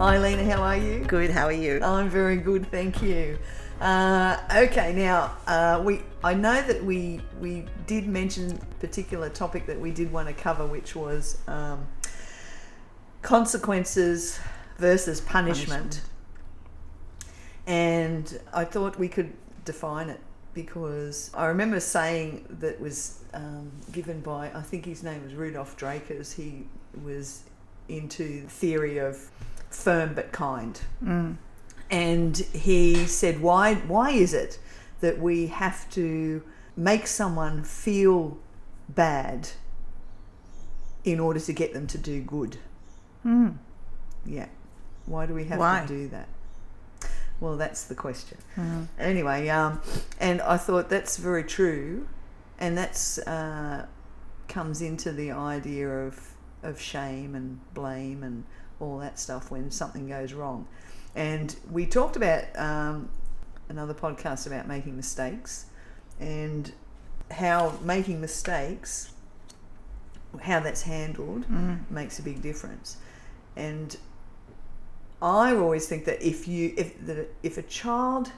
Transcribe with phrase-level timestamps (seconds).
[0.00, 0.44] Lena.
[0.44, 1.04] How are you?
[1.04, 1.30] Good.
[1.30, 1.78] How are you?
[1.82, 3.38] I'm very good, thank you.
[3.82, 9.66] Uh, okay, now uh, we I know that we we did mention a particular topic
[9.66, 11.86] that we did want to cover, which was um,
[13.20, 14.40] consequences
[14.78, 16.00] versus punishment.
[16.06, 16.10] Punishment.
[17.66, 19.34] and I thought we could
[19.66, 20.20] define it
[20.54, 25.76] because I remember saying that was um, given by I think his name was Rudolf
[25.76, 26.34] Dreikurs.
[26.34, 26.66] He
[27.04, 27.44] was
[27.88, 29.30] into the theory of
[29.70, 31.36] firm but kind, Mm.
[31.90, 33.74] and he said, "Why?
[33.74, 34.58] Why is it
[35.00, 36.42] that we have to
[36.76, 38.36] make someone feel
[38.88, 39.50] bad
[41.04, 42.58] in order to get them to do good?"
[43.24, 43.56] Mm.
[44.26, 44.46] Yeah.
[45.06, 45.80] Why do we have Why?
[45.80, 46.28] to do that?
[47.40, 48.38] Well, that's the question.
[48.56, 48.88] Mm.
[48.98, 49.80] Anyway, um,
[50.20, 52.06] and I thought that's very true,
[52.58, 53.86] and that's uh,
[54.48, 58.44] comes into the idea of of shame and blame and
[58.80, 60.66] all that stuff when something goes wrong.
[61.14, 63.10] And we talked about um,
[63.68, 65.66] another podcast about making mistakes
[66.18, 66.72] and
[67.30, 69.12] how making mistakes,
[70.42, 71.90] how that's handled, Mm.
[71.90, 72.96] makes a big difference.
[73.56, 73.96] And
[75.22, 78.32] I always think that if you if that if a child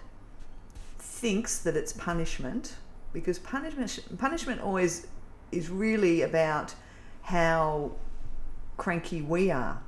[0.98, 2.74] thinks that it's punishment,
[3.12, 5.06] because punishment punishment always
[5.52, 6.74] is really about
[7.22, 7.92] how
[8.78, 9.80] cranky we are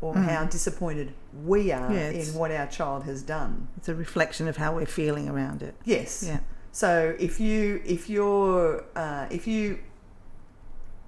[0.00, 0.24] or Mm.
[0.28, 1.12] how disappointed
[1.44, 3.68] we are Yeah, in what our child has done.
[3.76, 5.74] It's a reflection of how we're feeling around it.
[5.84, 6.22] Yes.
[6.26, 6.40] Yeah.
[6.72, 9.78] So if you if you're uh, if you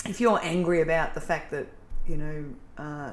[0.04, 1.66] if you're angry about the fact that
[2.06, 2.44] you know,
[2.76, 3.12] uh,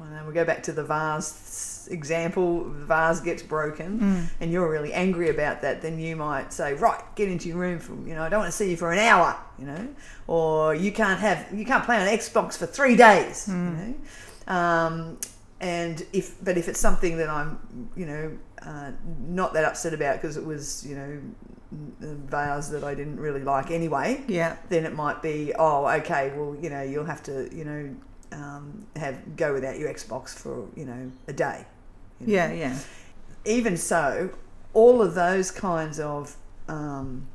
[0.00, 2.64] I don't we go back to the vase example.
[2.64, 4.26] The vase gets broken, Mm.
[4.40, 5.82] and you're really angry about that.
[5.82, 8.50] Then you might say, "Right, get into your room for you know, I don't want
[8.50, 9.88] to see you for an hour." You know,
[10.26, 13.46] or you can't have you can't play on Xbox for three days.
[13.48, 13.94] You know,
[14.48, 15.18] um,
[15.60, 17.58] and if but if it's something that I'm
[17.96, 18.32] you know
[18.62, 18.90] uh,
[19.20, 21.18] not that upset about because it was you know
[22.02, 24.56] a vase that I didn't really like anyway Yeah.
[24.68, 27.94] then it might be oh okay well you know you'll have to you know
[28.32, 31.64] um, have go without your Xbox for you know a day
[32.20, 32.32] you know.
[32.32, 32.52] Yeah.
[32.52, 32.78] Yeah.
[33.44, 34.30] even so
[34.74, 36.36] all of those kinds of
[36.68, 37.26] um,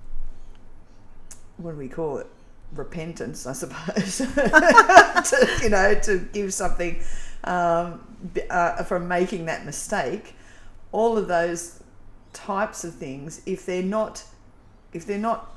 [1.58, 2.28] what do we call it
[2.74, 7.02] repentance I suppose to, you know to give something
[7.44, 8.02] um,
[8.50, 10.36] uh, from making that mistake
[10.92, 11.82] all of those
[12.34, 14.24] types of things if they're not
[14.94, 15.51] if they're not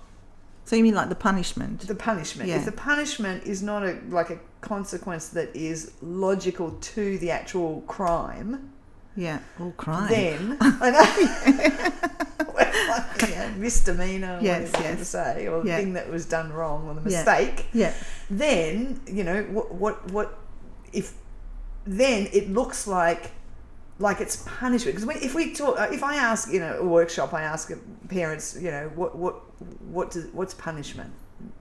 [0.66, 1.80] So you mean like the punishment?
[1.80, 2.48] the punishment.
[2.48, 2.56] Yeah.
[2.56, 7.82] If the punishment is not a like a consequence that is logical to the actual
[7.82, 8.72] crime,
[9.16, 9.40] Yeah.
[9.60, 10.08] All crime.
[10.08, 15.08] then I know well, yeah, misdemeanor, Yes, whatever yes.
[15.08, 15.76] say, or the Yeah.
[15.78, 17.66] thing that was done wrong, or the mistake.
[17.72, 17.92] yeah.
[18.30, 20.38] Then you know what what what
[20.92, 21.12] if
[21.86, 23.32] then it looks like
[23.98, 27.42] like it's punishment because if we talk if I ask you know a workshop I
[27.42, 27.70] ask
[28.08, 29.34] parents you know what what
[29.90, 31.12] what does what's punishment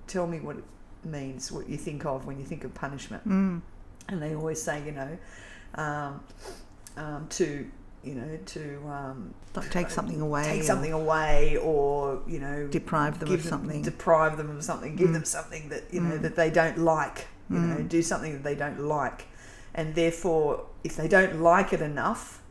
[0.08, 0.64] tell me what it
[1.06, 3.62] means what you think of when you think of punishment Mm.
[4.10, 5.18] and they always say you know
[5.76, 6.22] um,
[6.98, 7.68] um, to
[8.04, 9.34] you know to um,
[9.72, 10.44] take something away.
[10.44, 13.82] take or something away or you know Deprive them of something.
[13.82, 15.14] deprive them of something give Mm.
[15.14, 16.22] them something that you know Mm.
[16.22, 17.90] that they don't like you know Mm.
[17.90, 19.26] do something that they don't like
[19.74, 22.42] and therefore if they don't like it enough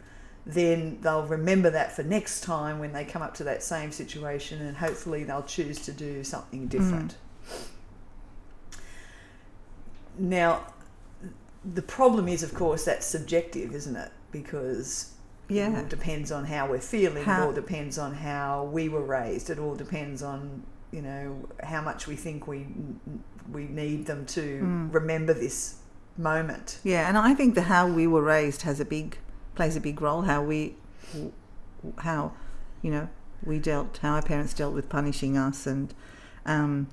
[0.45, 4.61] then they'll remember that for next time when they come up to that same situation
[4.61, 7.17] and hopefully they'll choose to do something different
[10.19, 10.61] now
[11.75, 15.13] the problem is of course that's subjective isn't it because
[15.49, 15.75] it Yeah.
[15.81, 17.25] all depends on how we're feeling.
[17.25, 19.51] How- It all depends on how we were raised.
[19.51, 20.63] It all depends on
[20.93, 22.67] you know how much we think we
[23.51, 24.95] we need them to Mm.
[24.95, 25.77] remember this
[26.17, 26.79] moment.
[26.85, 29.19] Yeah, and I think the how we were raised has a big
[29.55, 30.23] plays a big role.
[30.23, 30.77] How we,
[31.99, 32.33] how,
[32.83, 33.09] you know,
[33.45, 35.93] we dealt, how our parents dealt with punishing us, and,
[36.47, 36.89] um,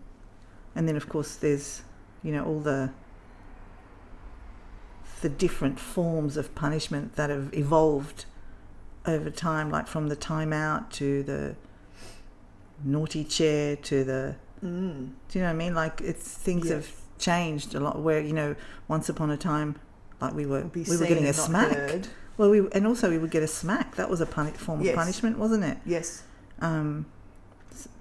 [0.75, 1.83] and then of course there's,
[2.23, 2.91] you know, all the
[5.21, 8.25] the different forms of punishment that have evolved
[9.05, 11.55] over time, like from the timeout to the
[12.83, 15.11] naughty chair to the Mm.
[15.29, 15.73] do you know what I mean?
[15.73, 16.73] Like it's things Yes.
[16.73, 18.01] have changed a lot.
[18.01, 18.55] Where you know,
[18.89, 19.75] once upon a time,
[20.19, 21.71] like we were we were getting a smack.
[21.71, 22.07] heard.
[22.39, 23.97] Well, we and also we would get a smack.
[23.97, 24.91] That was a puni- form Yes.
[24.93, 25.77] of punishment, wasn't it?
[25.85, 26.23] Yes,
[26.61, 27.05] Um,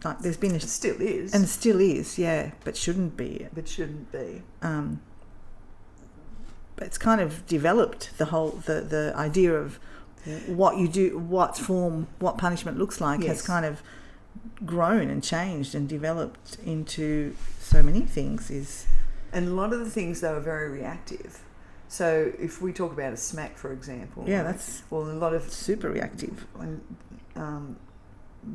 [0.04, 3.48] like there's been a it still is, and still is, yeah, but shouldn't be.
[3.52, 4.42] but shouldn't be.
[4.62, 5.00] Um,
[6.76, 9.80] but it's kind of developed the whole the the idea of
[10.46, 13.82] what you do, what form, what punishment looks like has kind of
[14.64, 18.50] grown and changed and developed into so many things.
[18.52, 18.86] Is
[19.32, 21.40] And a lot of the things though are very reactive.
[21.88, 25.50] So if we talk about a smack, for example, Yeah, that's well, a lot of
[25.50, 26.46] super reactive.
[26.54, 26.80] when,
[27.34, 27.76] um,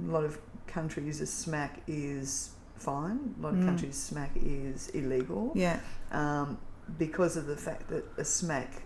[0.08, 3.34] a lot of countries a smack is fine.
[3.40, 3.66] A lot of Mm.
[3.66, 5.80] countries smack is illegal Yeah.
[6.12, 6.58] um,
[7.00, 8.84] because of the fact that a smack,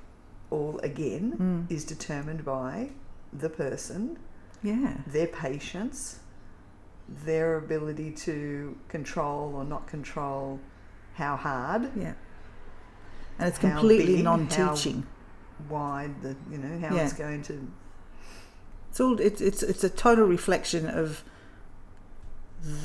[0.50, 1.72] all again, Mm.
[1.72, 2.92] is determined by
[3.34, 4.18] the person,
[4.64, 4.98] Yeah.
[5.08, 6.20] their patience,
[7.10, 10.60] their ability to control or not control
[11.16, 12.14] how hard, Yeah.
[13.40, 15.06] And it's completely big, non-teaching.
[15.70, 17.04] wide, the you know how Yeah.
[17.04, 17.68] it's going to.
[18.90, 21.24] It's all it's it's it's a total reflection of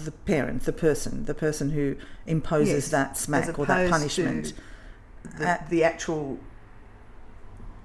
[0.04, 1.96] the parent, the person, the person who
[2.26, 4.52] imposes Yes, that smack or that punishment,
[5.38, 6.38] The, Uh, the actual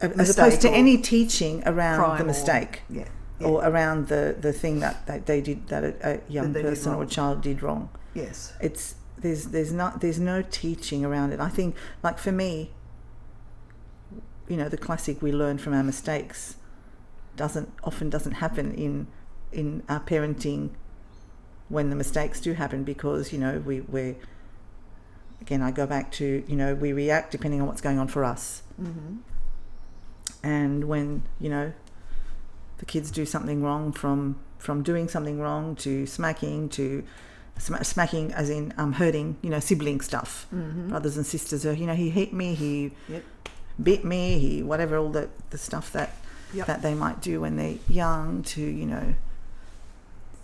[0.02, 3.06] as opposed to any teaching around the or- mistake yeah,
[3.40, 3.48] yeah.
[3.48, 7.04] or around the the thing that, that they did that a, a young person or
[7.04, 7.90] a child did wrong.
[8.14, 11.40] yes, It's there's there's not there's no teaching around it.
[11.40, 12.72] I think like for me,
[14.48, 16.56] you know, the classic we learn from our mistakes
[17.36, 19.08] doesn't often doesn't happen in
[19.52, 20.72] in our parenting
[21.70, 24.16] when the mistakes do happen because you know we we're
[25.42, 28.24] again I go back to you know we react depending on what's going on for
[28.24, 29.18] us hmm
[30.44, 31.74] and when you know
[32.78, 37.04] the kids do something wrong from from doing something wrong to smacking to
[37.60, 41.74] sma- smacking as in um, hurting you know sibling stuff hmm brothers and sisters are
[41.74, 43.24] you know he hit me he Yep.
[43.82, 46.16] bit me he whatever all the the stuff that
[46.54, 46.68] Yep.
[46.68, 49.16] that they might do when they're young to you know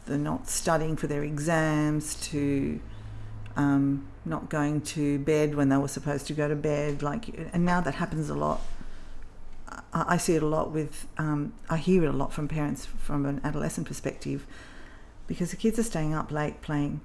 [0.06, 2.80] the not studying for their exams to
[3.56, 7.64] um, not going to bed when they were supposed to go to bed like and
[7.66, 8.60] now that happens a lot
[9.94, 12.86] I, I see it a lot with um, I hear it a lot from parents
[12.86, 14.46] from an adolescent perspective
[15.34, 17.02] because the kids are staying up late playing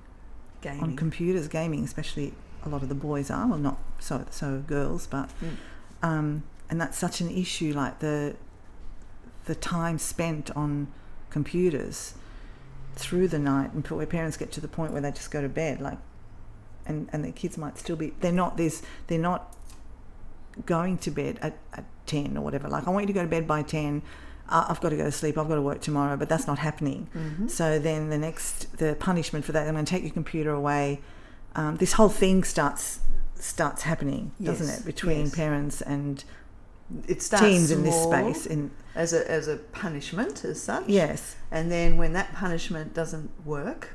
[0.61, 0.83] gaming.
[0.83, 2.33] on computers gaming especially
[2.65, 5.57] a lot of the boys are well not so so girls but Mm.
[6.03, 8.37] um, and that's such an issue like the
[9.47, 10.89] the time spent on
[11.31, 12.15] computers
[12.97, 15.49] through the night and where parents get to the point where they just go to
[15.49, 15.99] bed like
[16.85, 19.55] and and their kids might still be they're not there's they're not
[20.67, 23.29] going to bed at, at 10 or whatever like i want you to go to
[23.29, 24.09] bed by 10 uh,
[24.51, 27.09] i've got to go to sleep i've got to work tomorrow but that's not happening
[27.15, 27.51] Mhm.
[27.51, 31.01] so then the next, the punishment for that, I'm going to take your computer away.
[31.55, 33.01] Um, this whole thing starts
[33.35, 35.35] starts happening, doesn't it, between yes.
[35.35, 36.25] parents and
[37.07, 38.47] It starts teens in this space?
[38.47, 40.85] In as a as a punishment as such.
[40.89, 43.91] yes, And then when that punishment doesn't work,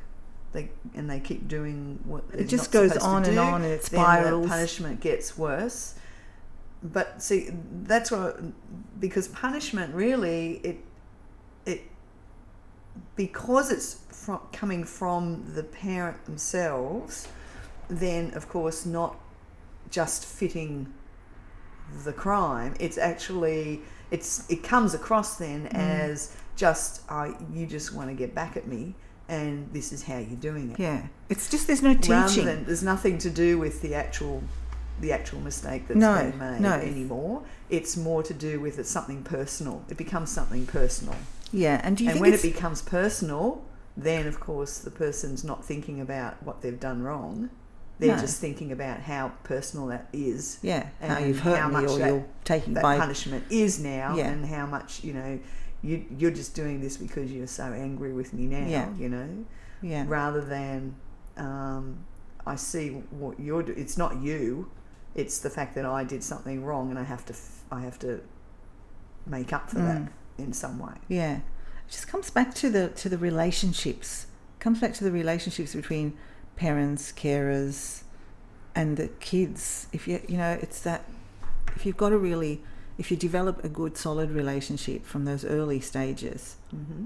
[0.53, 3.99] they and they keep doing what it just goes on and on, and it then
[3.99, 4.47] the spirals.
[4.47, 5.95] punishment gets worse.
[6.83, 7.49] But see,
[7.83, 8.39] that's what
[8.99, 10.77] because punishment really it
[11.65, 11.81] it
[13.15, 17.27] because it's from, coming from the parent themselves,
[17.87, 19.17] then of course not
[19.89, 20.93] just fitting
[22.03, 22.75] the crime.
[22.79, 23.81] It's actually
[24.11, 25.75] it's it comes across then Mm.
[25.75, 28.93] as just oh, you just want to get back at me,
[29.29, 30.79] and this is how you're doing it.
[30.79, 32.45] Yeah, it's just there's no Rather teaching.
[32.45, 34.43] than there's nothing to do with the actual
[35.03, 36.73] the actual mistake that's No, been made no.
[36.73, 37.43] anymore.
[37.69, 39.83] It's more to do with it's something personal.
[39.89, 41.15] It becomes something personal.
[41.51, 43.63] yeah, and do you and when it becomes personal,
[43.97, 47.49] then of course the person's not thinking about what they've done wrong.
[47.99, 48.21] They're No.
[48.21, 51.89] just thinking about how personal that is, yeah how and you've hurt how me much
[51.91, 54.29] or that- you're taking that by punishment is now, Yeah.
[54.31, 55.39] and how much you know
[55.83, 58.65] you you're just doing this because you're so angry with me now.
[58.65, 58.87] Yeah.
[58.97, 59.29] You know,
[59.81, 60.95] yeah rather than
[61.37, 61.85] um,
[62.45, 62.89] I see
[63.21, 63.79] what you're doing.
[63.79, 64.69] It's not you.
[65.15, 67.99] It's the fact that I did something wrong, and I have to f- I have
[67.99, 68.21] to
[69.25, 69.85] make up for Mm.
[69.85, 70.11] that
[70.43, 70.93] in some way.
[71.07, 71.41] Yeah, it
[71.91, 74.27] just comes back to the to the relationships.
[74.59, 76.17] Comes back to the relationships between
[76.55, 78.03] parents, carers,
[78.75, 79.87] and the kids.
[79.91, 81.01] If you you know, it's that
[81.75, 82.61] if you've got a really
[82.97, 87.05] if you develop a good solid relationship from those early stages, hmm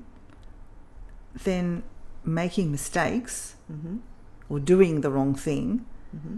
[1.43, 1.83] then
[2.23, 3.97] making mistakes hmm
[4.49, 6.37] or doing the wrong thing hmm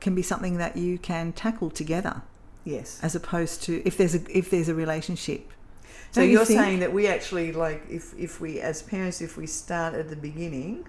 [0.00, 2.22] can be something that you can tackle together
[2.64, 2.98] Yes.
[3.02, 5.50] as opposed to if there's a if there's a relationship
[6.12, 6.60] So you you're think?
[6.60, 10.16] saying that we actually like if if we as parents if we start at the
[10.16, 10.86] beginning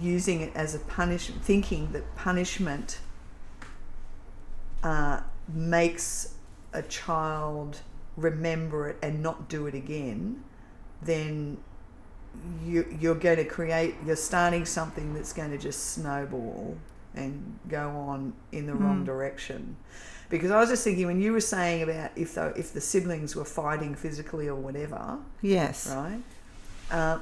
[0.00, 2.98] using it as a punishment thinking that punishment
[4.82, 5.20] uh,
[5.52, 6.34] makes
[6.72, 7.80] a child
[8.16, 10.42] remember it and not do it again
[11.02, 11.56] then
[12.64, 16.76] you you're going to create you're starting something that's going to just snowball
[17.14, 19.06] and go on in the wrong Mm.
[19.06, 19.76] direction
[20.30, 23.36] because I was just thinking when you were saying about if the, if the siblings
[23.36, 26.20] were fighting physically or whatever, yes right?
[26.90, 27.18] Uh,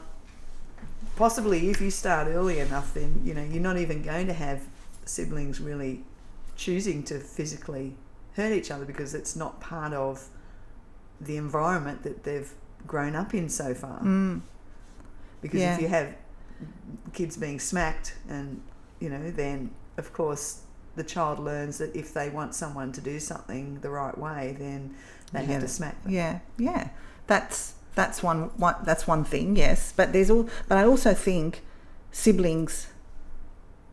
[1.17, 4.63] possibly if you start early enough, then you know you're not even going to have
[5.05, 6.05] siblings really
[6.57, 7.95] choosing to physically
[8.37, 10.29] hurt each other because it's not part of
[11.21, 12.53] the environment that they've
[12.87, 14.01] grown up in so far.
[14.01, 14.41] Mm.
[15.41, 15.75] Because Yeah.
[15.75, 16.15] if you have
[17.13, 18.61] kids being smacked, and
[19.01, 20.63] you know, then of course
[20.95, 24.95] the child learns that if they want someone to do something the right way, then
[25.33, 26.13] they You have to smack them.
[26.13, 26.89] Yeah, yeah.
[27.27, 29.57] That's that's one, one that's one thing.
[29.57, 30.49] Yes, but there's all.
[30.69, 31.63] But I also think
[32.11, 32.89] siblings,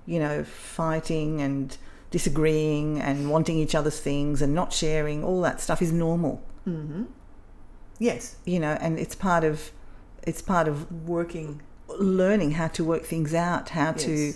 [0.06, 1.77] you know, fighting and
[2.12, 6.41] disagreeing and wanting each other's things and not sharing all that stuff is normal.
[6.65, 7.03] hmm
[8.00, 9.72] Yes, You know, and it's part of
[10.24, 11.62] it's part of working.
[12.00, 14.34] learning how to work things out, how to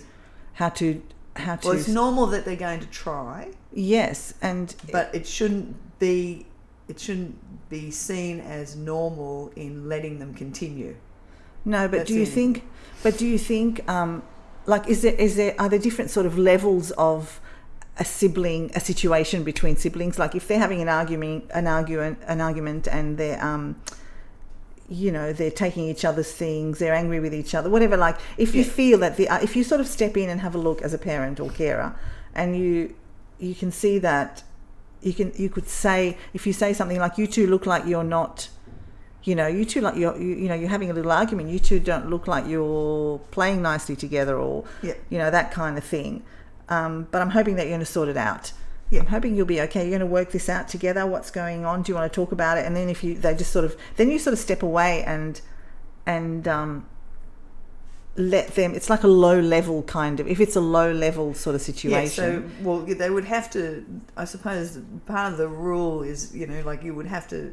[0.54, 1.02] how to
[1.36, 5.76] how to Well, it's normal that they're going to try, yes, and but it shouldn't
[5.98, 6.46] be.
[6.86, 7.38] It shouldn't
[7.70, 10.96] be seen as normal in letting them continue.
[11.64, 12.64] No, but That's do you think?
[13.02, 13.88] But do you think?
[13.88, 14.22] Um,
[14.66, 17.40] like, is there is there are there different sort of levels of
[17.98, 20.18] a sibling, a situation between siblings?
[20.18, 23.76] Like, if they're having an argument, an argument, an argument, and they're um,
[24.88, 27.96] you know, they're taking each other's things, they're angry with each other, whatever.
[27.96, 28.68] Like, if you Yeah.
[28.70, 30.92] feel that the, uh, if you sort of step in and have a look as
[30.92, 31.94] a parent or carer,
[32.34, 32.94] and you
[33.38, 34.42] you can see that
[35.02, 38.04] you can you could say if you say something like you two look like you're
[38.04, 38.48] not
[39.22, 41.58] you know you two like you're you, you know you're having a little argument you
[41.58, 44.94] two don't look like you're playing nicely together or Yeah.
[45.10, 46.22] you know that kind of thing
[46.68, 48.52] um, but i'm hoping that you're going to sort it out
[48.90, 49.00] Yeah.
[49.00, 51.82] i'm hoping you'll be okay you're going to work this out together what's going on
[51.82, 53.76] do you want to talk about it and then if you they just sort of
[53.96, 55.40] then you sort of step away and
[56.06, 56.86] and um,
[58.16, 61.56] let them it's like a low level kind of if it's a low level sort
[61.56, 63.84] of situation Yeah, so well, they would have to.
[64.16, 67.52] I suppose part of the rule is, you know, like you would have to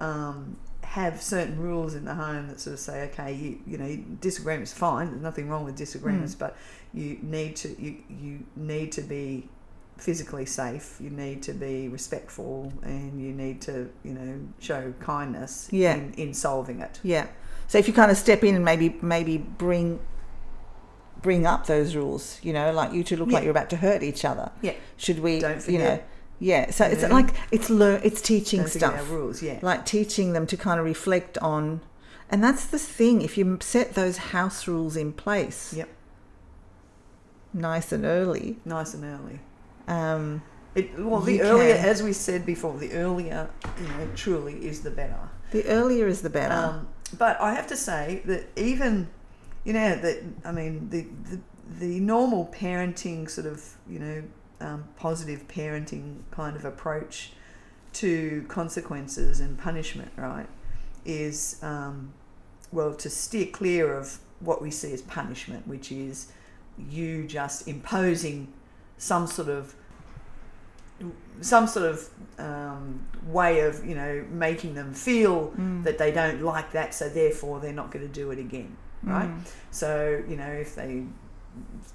[0.00, 3.96] um, have certain rules in the home that sort of say, okay, you you know,
[4.20, 5.10] disagreements fine.
[5.10, 6.56] There's nothing wrong with disagreements, but
[6.92, 9.48] you need to you you need to be
[9.96, 10.96] physically safe.
[11.00, 15.94] You need to be respectful, and you need to you know show kindness Yeah.
[15.94, 17.00] in, in solving it.
[17.02, 17.26] Yeah.
[17.68, 20.00] So if you kind of step in and maybe maybe bring
[21.22, 24.02] bring up those rules, you know, like you two look like you're about to hurt
[24.02, 24.50] each other.
[24.60, 24.74] Yeah.
[24.96, 25.40] Should we?
[25.40, 26.00] Don't You know.
[26.38, 26.70] Yeah.
[26.70, 27.08] So it's Yeah.
[27.08, 28.00] like it's learn.
[28.04, 29.10] It's teaching Don't stuff.
[29.10, 29.42] rules.
[29.42, 29.58] Yeah.
[29.62, 31.80] Like teaching them to kind of reflect on,
[32.30, 33.22] and that's the thing.
[33.22, 35.88] If you set those house rules in place, Yep.
[37.54, 38.58] nice and early.
[38.64, 39.40] Nice and early.
[39.88, 40.42] Um,
[40.74, 41.84] It, well, the earlier, can.
[41.84, 43.48] as we said before, the earlier,
[43.80, 45.28] you know, truly is the better.
[45.52, 46.54] the earlier is the better.
[46.54, 49.08] Um, but I have to say that even,
[49.64, 51.40] you know, that I mean, the, the
[51.78, 54.22] the normal parenting sort of, you know,
[54.60, 57.32] um, positive parenting kind of approach
[57.94, 60.48] to consequences and punishment, right,
[61.04, 62.12] is um,
[62.72, 66.32] well to steer clear of what we see as punishment, which is
[66.90, 68.52] you just imposing
[69.10, 69.74] some sort of
[71.40, 72.08] some sort of
[72.38, 75.84] um, way of you know making them feel Mm.
[75.84, 79.28] that they don't like that, so therefore they're not going to do it again, right?
[79.28, 79.40] Mm.
[79.70, 81.04] So you know if they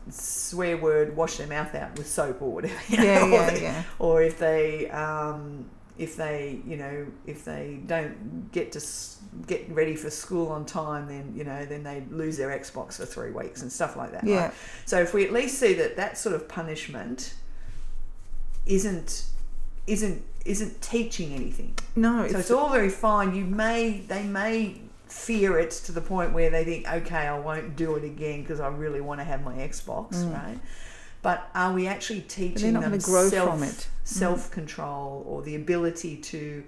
[0.10, 3.62] swear word, wash their mouth out with soap or whatever, you Yeah, know, or, they-
[3.62, 3.84] yeah.
[4.00, 8.82] or if they um, if they you know if they don't get to
[9.46, 13.06] get ready for school on time, then you know then they lose their Xbox for
[13.06, 14.24] three weeks and stuff like that.
[14.24, 14.30] right?
[14.30, 14.52] Yeah.
[14.86, 17.36] So if we at least see that that sort of punishment
[18.66, 19.26] isn't
[19.88, 21.76] isn't isn't teaching anything.
[21.96, 22.28] No.
[22.28, 23.36] So it's all very fine.
[23.36, 27.76] You may they may fear it to the point where they think, okay, I won't
[27.76, 30.34] do it again because I really want to have my Xbox, Mm.
[30.34, 30.60] right?
[31.22, 33.70] But are we actually teaching them self, from it.
[33.70, 33.88] Mm.
[34.04, 36.64] self control or the ability to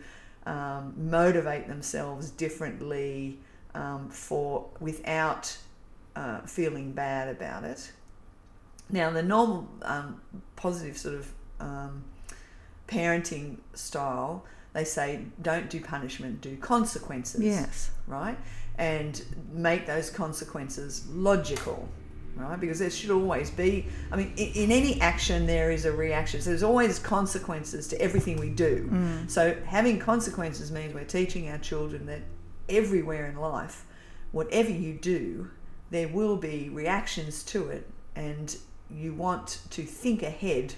[0.45, 3.39] um, motivate themselves differently
[3.73, 5.57] um, for without
[6.15, 7.91] uh, feeling bad about it?
[8.89, 10.21] Now, the normal um,
[10.55, 12.03] positive sort of um,
[12.87, 17.91] parenting style, they say don't do punishment, do consequences yes.
[18.07, 18.37] right?
[18.77, 19.21] And
[19.53, 21.87] make those consequences logical,
[22.41, 22.59] right?
[22.59, 26.41] Because there should always be, I mean, in, in any action, there is a reaction.
[26.41, 28.89] So there's always consequences to everything we do.
[28.91, 29.29] Mm.
[29.29, 32.21] So having consequences means we're teaching our children that
[32.69, 33.85] everywhere in life,
[34.31, 35.49] whatever you do,
[35.89, 38.55] there will be reactions to it, and
[38.89, 40.73] you want to think ahead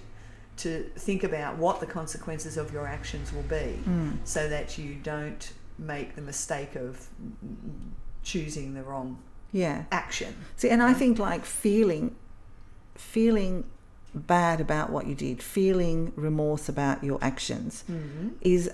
[0.57, 4.17] to think about what the consequences of your actions will be Mm.
[4.23, 7.07] so that you don't make the mistake of
[8.21, 9.17] choosing the wrong
[9.53, 9.85] Yeah.
[9.91, 10.35] action.
[10.57, 12.15] See, and I think like feeling,
[12.95, 13.63] feeling
[14.13, 18.29] bad about what you did, feeling remorse about your actions Mm-hmm.
[18.41, 18.69] is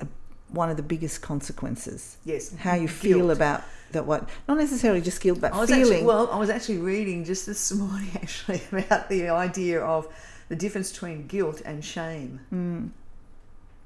[0.50, 2.18] one of the biggest consequences.
[2.26, 2.56] Yes.
[2.56, 6.04] How you feel about that what not necessarily just guilt but I was feeling actually
[6.06, 6.30] well.
[6.32, 10.08] I was actually reading just this morning actually about the idea of
[10.48, 12.40] the difference between guilt and shame.
[12.54, 12.90] Mm.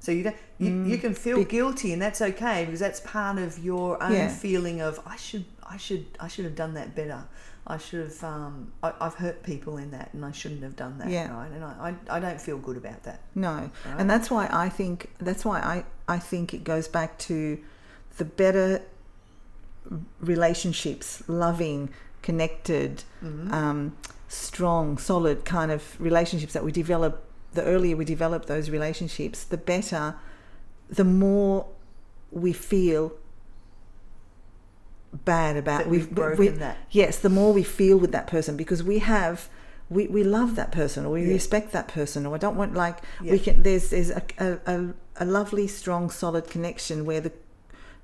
[0.00, 3.58] So you don't, you, you can feel guilty, and that's okay because that's part of
[3.64, 4.28] your own Yeah.
[4.28, 7.24] feeling of I should I should I should have done that better.
[7.66, 10.98] I should have um, I, I've hurt people in that, and I shouldn't have done
[10.98, 11.08] that.
[11.08, 11.32] Yeah.
[11.34, 13.20] Right, and I, I, I don't feel good about that.
[13.34, 13.70] No, Right.
[13.98, 17.58] and that's why I think that's why I I think it goes back to
[18.18, 18.82] the better
[20.20, 21.90] relationships, loving,
[22.22, 23.52] connected, Mm-hmm.
[23.54, 23.96] um,
[24.28, 27.22] strong, solid kind of relationships that we develop.
[27.52, 30.16] The earlier we develop those relationships, the better,
[30.90, 31.66] the more
[32.32, 33.12] we feel
[35.24, 36.76] bad about That we've broken we- that.
[36.90, 39.48] Yes, the more we feel with that person because we have.
[39.90, 41.34] We, we love that person or we Yeah.
[41.34, 43.32] respect that person or I don't want like Yeah.
[43.32, 47.32] we can there's there's a, a, a, a lovely strong solid connection where the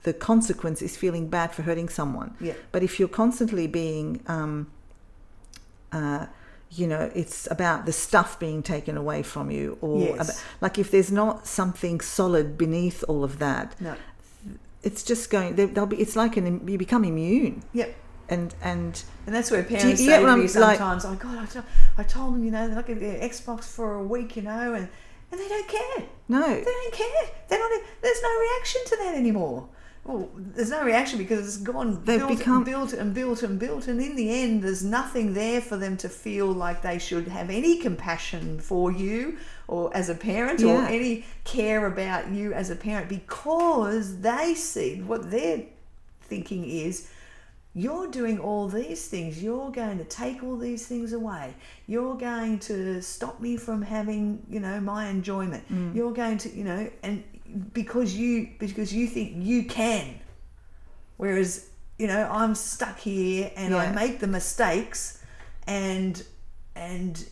[0.03, 2.53] the consequence is feeling bad for hurting someone Yeah.
[2.71, 4.67] but if you're constantly being um,
[5.91, 6.27] uh,
[6.71, 10.15] you know it's about the stuff being taken away from you or Yes.
[10.29, 13.95] about, like if there's not something solid beneath all of that No.
[14.83, 17.95] It's just going there- there'll be it's like an you become immune Yep.
[18.29, 21.15] and and And that's where parents you say get to me I'm- like- sometimes, "Oh
[21.15, 21.65] God, I, to-
[21.99, 24.89] I told them, you know, they'll get their Xbox for a week, you know, and,
[25.31, 26.05] and they don't care.
[26.29, 27.25] no They don't care.
[27.49, 27.71] They're not.
[28.03, 29.69] There's no reaction to that anymore.
[30.03, 33.59] Well, there's no reaction because it's gone They've built become- and built and built and
[33.59, 37.29] built, and in the end, there's nothing there for them to feel like they should
[37.29, 39.37] have any compassion for you
[39.71, 45.01] or as a parent or any care about you as a parent because they see
[45.01, 45.63] what they're
[46.23, 47.09] thinking is
[47.73, 49.41] you're doing all these things.
[49.41, 51.55] You're going to take all these things away.
[51.87, 55.63] You're going to stop me from having, you know, my enjoyment.
[55.73, 55.95] Mm.
[55.95, 57.23] You're going to, you know, and
[57.73, 60.19] because you because you think you can.
[61.17, 65.23] Whereas, you know, I'm stuck here and I make the mistakes
[65.69, 66.21] and
[66.75, 67.25] and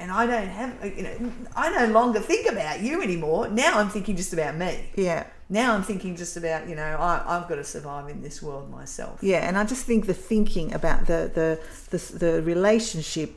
[0.00, 1.16] and I don't have you know
[1.54, 3.48] I no longer think about you anymore.
[3.48, 4.72] Now I'm thinking just about me.
[4.96, 5.22] yeah
[5.60, 8.66] Now I'm thinking just about, you know, I, I've got to survive in this world
[8.70, 9.18] myself.
[9.20, 11.48] Yeah, and I just think the thinking about the the
[11.92, 13.30] the, the relationship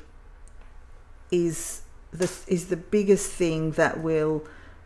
[1.32, 1.82] is
[2.21, 4.36] the is the biggest thing that will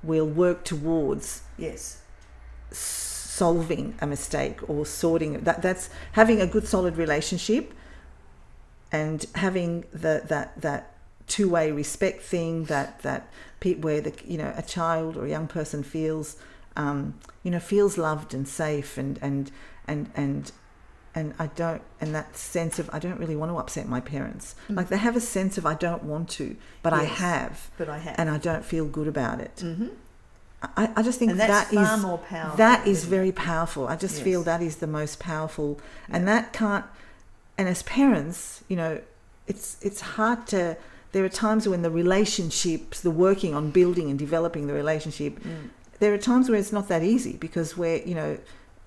[0.10, 1.82] will work towards Yes.
[2.72, 5.44] solving a mistake or sorting it.
[5.46, 7.74] That that's having a good solid relationship
[8.92, 10.82] and having the that that
[11.28, 13.28] two way respect thing that that
[13.60, 16.38] pe- where the you know a child or a young person feels
[16.76, 19.52] um, you know feels loved and safe and and
[19.88, 20.52] and and
[21.16, 24.56] and I don't and that sense of I don't really want to upset my parents
[24.70, 27.98] like they have a sense of I don't want to but I have But I
[27.98, 28.16] have.
[28.20, 29.88] and I don't feel good about it hmm
[30.62, 32.58] I, I just think And that's that is far more powerful.
[32.58, 33.88] that is very powerful.
[33.88, 34.24] I just Yes.
[34.24, 36.84] feel that is the most powerful, and that can't.
[37.60, 39.00] And as parents, you know,
[39.46, 40.76] it's it's hard to.
[41.14, 45.40] There are times when the relationships, the working on building and developing the relationship.
[45.40, 45.70] Mm.
[46.00, 48.38] there are times where it's not that easy because we're you know,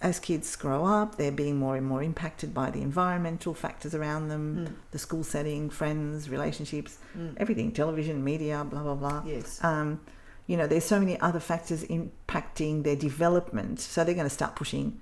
[0.01, 4.29] as kids grow up, they're being more and more impacted by the environmental factors around
[4.29, 4.73] them, Mm.
[4.93, 7.35] the school setting, friends, relationships, Mm.
[7.37, 9.59] everything, television, media, blah blah blah Yes.
[9.65, 10.01] um,
[10.47, 13.81] you know, there's so many other factors impacting their development.
[13.81, 15.01] So they're going to start pushing,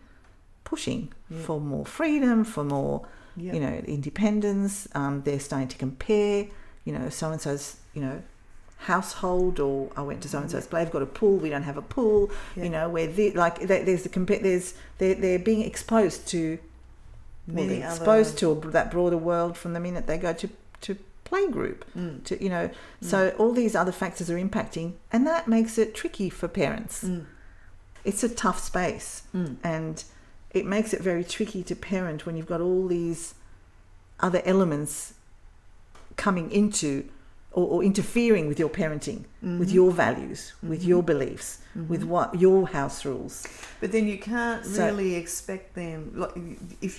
[0.64, 1.42] pushing Yeah.
[1.46, 3.02] for more freedom, for more,
[3.36, 3.52] Yeah.
[3.54, 4.88] you know, independence.
[4.94, 6.46] Um, they're starting to compare,
[6.88, 7.64] you know, so and so's,
[7.96, 8.16] you know,
[8.92, 10.82] household or I went to so and so's play.
[10.84, 11.36] They've got a pool.
[11.36, 12.30] We don't have a pool.
[12.56, 12.64] Yeah.
[12.64, 14.38] You know, where the, like there- there's the compare.
[14.38, 16.58] There's they're they're being exposed to
[17.46, 20.48] well, they're other- exposed to a, that broader world from the minute they go to
[20.82, 22.24] to play group Mm.
[22.24, 22.70] to you know
[23.02, 27.26] so all these other factors are impacting and that makes it tricky for parents Mm.
[28.02, 29.56] it's a tough space Mm.
[29.62, 30.04] and
[30.58, 33.34] it makes it very tricky to parent when you've got all these
[34.20, 35.12] other elements
[36.18, 36.90] coming into
[37.52, 39.20] or, or interfering with your parenting
[39.60, 39.78] with Mhm.
[39.78, 40.86] your values with Mhm.
[40.92, 41.48] your beliefs
[41.92, 43.34] with what your house rules
[43.80, 46.34] But then you can't So- really expect them like
[46.82, 46.94] if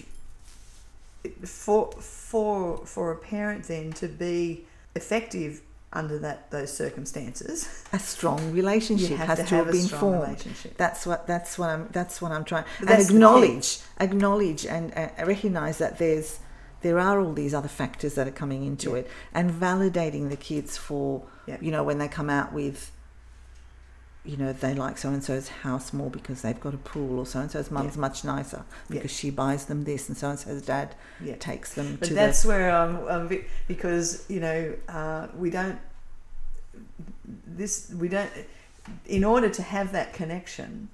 [1.45, 7.57] for for for a parent then to be effective under that those circumstances.
[7.93, 10.37] a strong relationship has to to, have have been formed.
[10.77, 15.09] That's what that's what I'm that's what I'm trying But and acknowledge acknowledge and uh,
[15.25, 16.39] recognize that there's
[16.81, 18.97] there are all these other factors that are coming into Yeah.
[18.97, 21.57] it and validating the kids for Yeah.
[21.61, 22.91] you know when they come out with
[24.25, 27.25] you know they like so and so's house more because they've got a pool or
[27.25, 28.95] so and so's mum's much nicer Yeah.
[28.95, 31.35] because she buys them this and so and so's dad Yeah.
[31.37, 35.79] takes them But that's where I'm, I'm because you know uh, we don't
[37.47, 38.29] this we don't
[39.05, 40.89] in order to have that connection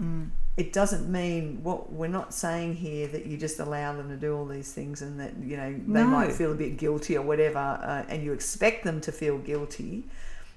[0.00, 0.30] Mm.
[0.56, 4.36] it doesn't mean what we're not saying here that you just allow them to do
[4.36, 6.06] all these things and that you know they No.
[6.06, 10.04] might feel a bit guilty or whatever uh, and you expect them to feel guilty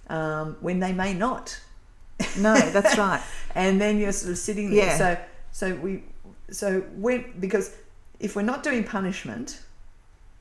[0.10, 1.60] um, when they may not
[2.38, 3.22] No, that's right.
[3.56, 4.98] and then you're sort of sitting there Yeah.
[4.98, 5.18] so
[5.52, 6.04] so we
[6.52, 7.74] so when because
[8.20, 9.60] if we're not doing punishment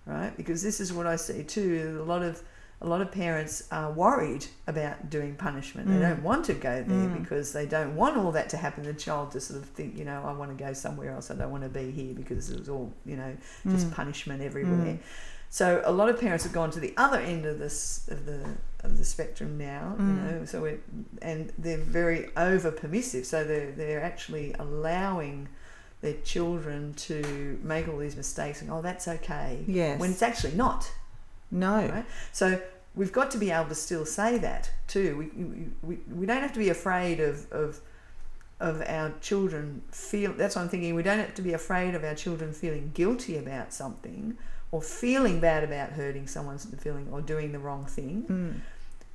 [0.07, 2.43] right because this is what i see too a lot of
[2.83, 6.09] a lot of parents are worried about doing punishment they Mm.
[6.09, 7.21] don't want to go there Mm.
[7.21, 10.05] because they don't want all that to happen the child to sort of think you
[10.05, 12.59] know i want to go somewhere else i don't want to be here because it
[12.59, 13.37] was all you know
[13.69, 13.93] just Mm.
[13.95, 14.99] punishment everywhere Mm.
[15.51, 18.41] so a lot of parents have gone to the other end of this of the
[18.83, 20.17] of the spectrum now, you Mm.
[20.41, 20.45] know.
[20.47, 20.81] So it,
[21.21, 23.27] and they're very over permissive.
[23.27, 25.49] So they're they're actually allowing
[26.01, 30.01] their children to make all these mistakes and oh that's okay Yes.
[30.01, 30.91] when it's actually not.
[31.51, 31.89] No.
[31.89, 32.05] Right?
[32.33, 32.61] So
[32.95, 35.17] we've got to be able to still say that too.
[35.17, 37.81] We we, we, don't have to be afraid of, of
[38.59, 42.05] of our children feel that's what I'm thinking we don't have to be afraid of
[42.05, 44.37] our children feeling guilty about something
[44.71, 48.25] or feeling bad about hurting someone's feeling or doing the wrong thing.
[48.29, 48.61] Mm.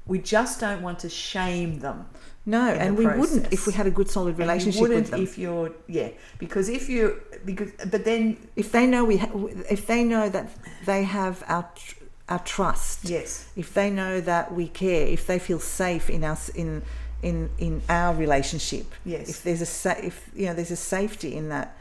[0.08, 2.08] We just don't want to shame them.
[2.46, 5.12] No, and we wouldn't if we had a good solid And you relationship wouldn't with
[5.12, 5.22] them.
[5.22, 9.32] if you're yeah because if you because but then if they know we, ha-
[9.70, 10.50] if they know that
[10.86, 11.96] they have our tr-
[12.28, 16.50] our trust, yes if they know that we care, if they feel safe in us
[16.50, 16.82] in
[17.22, 21.36] in in our relationship, yes if there's a sa- if you know there's a safety
[21.36, 21.78] in that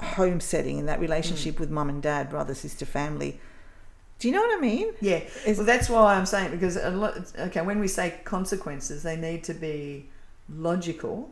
[0.00, 1.60] home setting in that relationship Mm.
[1.60, 3.38] with mum and dad, brother, sister, family.
[4.18, 4.88] Do you know what I mean?
[5.00, 7.14] Yeah, Is- well, that's why I'm saying because a lot.
[7.38, 10.08] Okay, when we say consequences, they need to be
[10.48, 11.30] logical,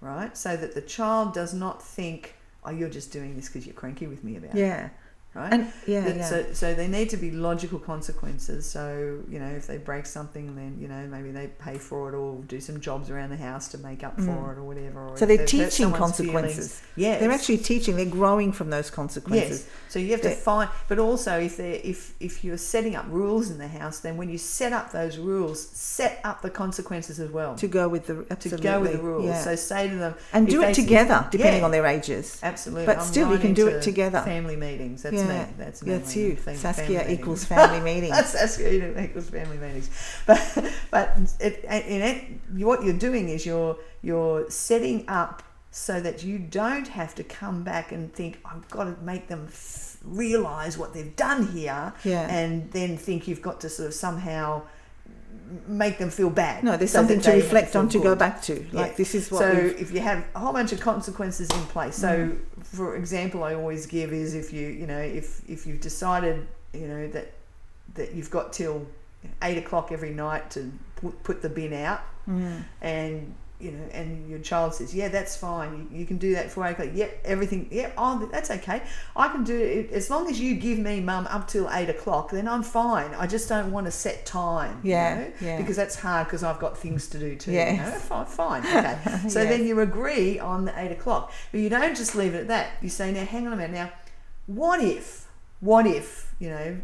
[0.00, 0.36] right?
[0.36, 4.06] So that the child does not think, "Oh, you're just doing this because you're cranky
[4.06, 4.88] with me about it," Yeah,
[5.38, 5.52] right?
[5.52, 6.24] and yeah, yeah.
[6.24, 8.66] So, so they need to be logical consequences.
[8.66, 12.14] So you know, if they break something, then you know maybe they pay for it
[12.14, 14.52] or do some jobs around the house to make up for Mm.
[14.52, 15.00] it or whatever.
[15.08, 16.80] Or so they're teaching consequences.
[16.96, 17.96] Yeah, They're actually teaching.
[17.96, 19.60] They're growing from those consequences.
[19.64, 19.68] Yes.
[19.88, 23.50] So you have to find, but also if they if if you're setting up rules
[23.50, 27.30] in the house, then when you set up those rules, set up the consequences as
[27.30, 27.54] well.
[27.56, 28.56] To go with the absolutely.
[28.58, 29.24] to go with the rules.
[29.26, 29.42] yeah.
[29.42, 31.64] So say to them, and do it together, depending Yeah.
[31.66, 32.38] on their ages.
[32.42, 32.86] absolutely.
[32.86, 34.20] But I'm still, you can do it together.
[34.22, 35.02] Family meetings.
[35.02, 35.26] That's Yeah.
[35.28, 35.46] Me.
[35.56, 36.36] That's you.
[36.36, 38.10] Saskia family equals family meeting.
[38.10, 39.90] That's Saskia equals family meetings.
[40.26, 40.40] But
[40.90, 46.38] but it, in it, what you're doing is you're you're setting up so that you
[46.38, 49.48] don't have to come back and think I've got to make them
[50.04, 52.26] realize what they've done here, Yeah.
[52.28, 54.62] and then think you've got to sort of somehow
[55.66, 56.62] make them feel bad.
[56.64, 58.04] no, there's so something to reflect on to good.
[58.04, 58.54] go back to.
[58.72, 58.96] Like Yeah.
[58.96, 62.10] this is what So if you have a whole bunch of consequences in place, so
[62.28, 62.38] Mm.
[62.64, 66.86] for example, I always give is if you you know if if you've decided you
[66.88, 67.32] know that
[67.94, 68.86] that you've got till
[69.42, 72.62] eight o'clock every night to put, put the bin out, Mm.
[72.82, 75.88] and you know, and your child says, "Yeah, that's fine.
[75.92, 76.88] You, you can do that for eight o'clock.
[76.94, 77.68] Yep, everything.
[77.72, 78.82] Yep, oh, that's okay.
[79.16, 82.30] I can do it as long as you give me, mum, up till eight o'clock.
[82.30, 83.14] Then I'm fine.
[83.14, 84.80] I just don't want to set time.
[84.84, 85.56] you Yeah, know, yeah.
[85.58, 87.52] because that's hard because I've got things to do too.
[87.52, 87.78] Yes.
[87.78, 87.98] You know?
[87.98, 88.62] Fine, fine.
[88.66, 88.98] Okay.
[89.28, 92.48] So then you agree on the eight o'clock, but you don't just leave it at
[92.48, 92.70] that.
[92.80, 93.72] You say, "Now, hang on a minute.
[93.74, 93.92] Now,
[94.46, 95.26] what if?
[95.60, 96.32] What if?
[96.38, 96.80] You know."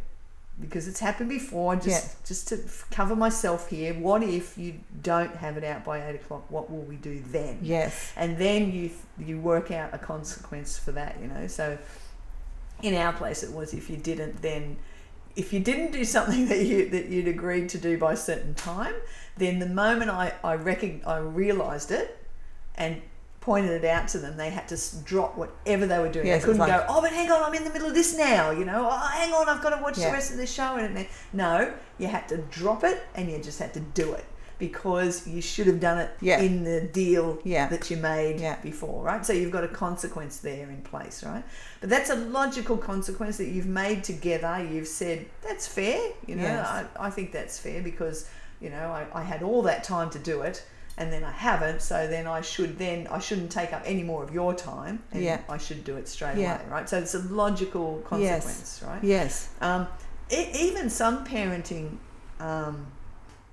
[0.61, 2.15] Because it's happened before, just Yeah.
[2.25, 2.61] just to
[2.93, 3.93] cover myself here.
[3.93, 6.49] What if you don't have it out by eight o'clock?
[6.49, 7.59] What will we do then?
[7.61, 11.79] yes, and then you you work out a consequence for that you know so
[12.83, 14.77] in our place it was if you didn't then
[15.37, 18.55] if you didn't do something that you that you'd agreed to do by a certain
[18.55, 18.95] time
[19.37, 22.17] then the moment i i recog- i realized it
[22.77, 23.01] and
[23.45, 26.57] pointed it out to them they had to drop whatever they were doing they couldn't
[26.57, 28.89] like- go oh but hang on i'm in the middle of this now you know
[28.91, 30.07] oh hang on i've got to watch Yeah.
[30.07, 33.39] the rest of the show and then no you had to drop it and you
[33.43, 34.25] just had to do it
[34.59, 36.41] because you should have done it Yeah.
[36.41, 37.67] in the deal Yeah.
[37.69, 38.57] that you made Yeah.
[38.63, 39.27] before, right?
[39.27, 41.43] So you've got a consequence there in place, right?
[41.81, 44.65] But that's a logical consequence that you've made together.
[44.65, 46.67] You've said, that's fair, you know, Yes.
[46.69, 48.29] I, I think that's fair because,
[48.61, 50.65] you know, I, I had all that time to do it
[50.97, 54.23] and then I haven't, so then I should then, I shouldn't take up any more
[54.23, 55.41] of your time and Yeah.
[55.49, 56.57] I should do it straight Yeah.
[56.61, 56.89] away, right?
[56.89, 59.03] So it's a logical consequence, right?
[59.03, 59.89] yes, Um,
[60.31, 61.97] e- even some parenting
[62.41, 62.87] um,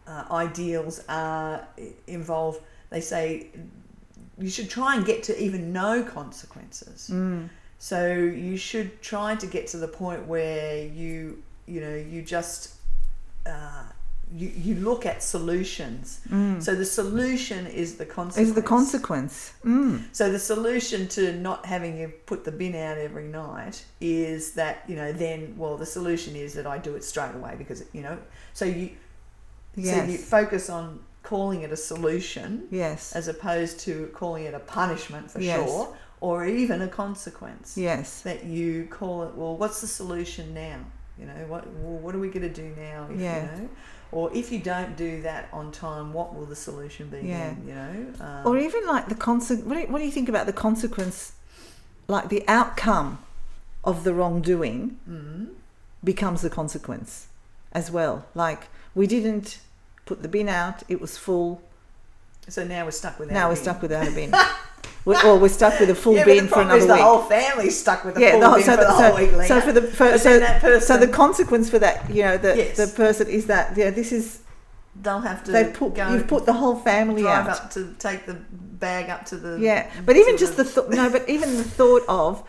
[0.08, 1.68] uh, ideals are
[2.08, 2.60] involve.
[2.90, 3.48] They say
[4.38, 7.10] you should try and get to even no consequences.
[7.12, 7.50] mm.
[7.80, 12.76] So you should try to get to the point where you you know you just
[13.46, 13.84] uh,
[14.34, 16.22] you you look at solutions.
[16.30, 16.62] Mm.
[16.64, 18.50] So the solution is the consequence.
[18.50, 19.54] is the consequence.
[19.66, 20.04] Mm.
[20.14, 24.84] So the solution to not having you put the bin out every night is that
[24.88, 28.02] you know then well the solution is that I do it straight away because you
[28.02, 28.18] know
[28.54, 28.92] so you
[29.76, 33.14] so you focus on calling it a solution Yes.
[33.16, 35.70] as opposed to calling it a punishment for Yes.
[35.70, 37.78] sure, or even a consequence.
[37.78, 38.22] Yes.
[38.22, 39.36] That you call it.
[39.36, 40.80] Well, what's the solution now?
[41.20, 43.08] You know, what well, what are we going to do now?
[43.12, 43.56] If, Yeah.
[43.56, 43.70] You know,
[44.12, 47.20] or if you don't do that on time, what will the solution be?
[47.22, 47.54] Yeah.
[47.54, 48.26] Then, you know.
[48.26, 49.66] Um, Or even like the consequence.
[49.68, 51.34] What, do you- what do you think about the consequence?
[52.08, 53.20] Like the outcome
[53.84, 55.48] of the wrongdoing mm,
[56.04, 57.28] becomes the consequence
[57.72, 58.26] as well.
[58.36, 59.60] Like we didn't
[60.06, 61.62] put the bin out; it was full.
[62.50, 63.32] so now we're stuck with.
[63.32, 63.64] now we're bin.
[63.64, 64.34] stuck without a bin.
[65.06, 67.02] we or we're stuck with a full yeah, bin the for another is the week.
[67.02, 69.10] whole family's stuck with a yeah, full the whole- bin so, for the the- whole
[69.12, 69.32] so, week.
[69.32, 69.48] Lena.
[69.48, 72.78] so for the for, so, that so the consequence for that, you know, the Yes.
[72.78, 74.40] the person is that yeah, this is
[75.02, 77.62] they'll have to they've put you've put the whole family drive out.
[77.66, 81.10] up to take the bag up to the Yeah, but even just the thought, no,
[81.10, 82.44] but even the thought of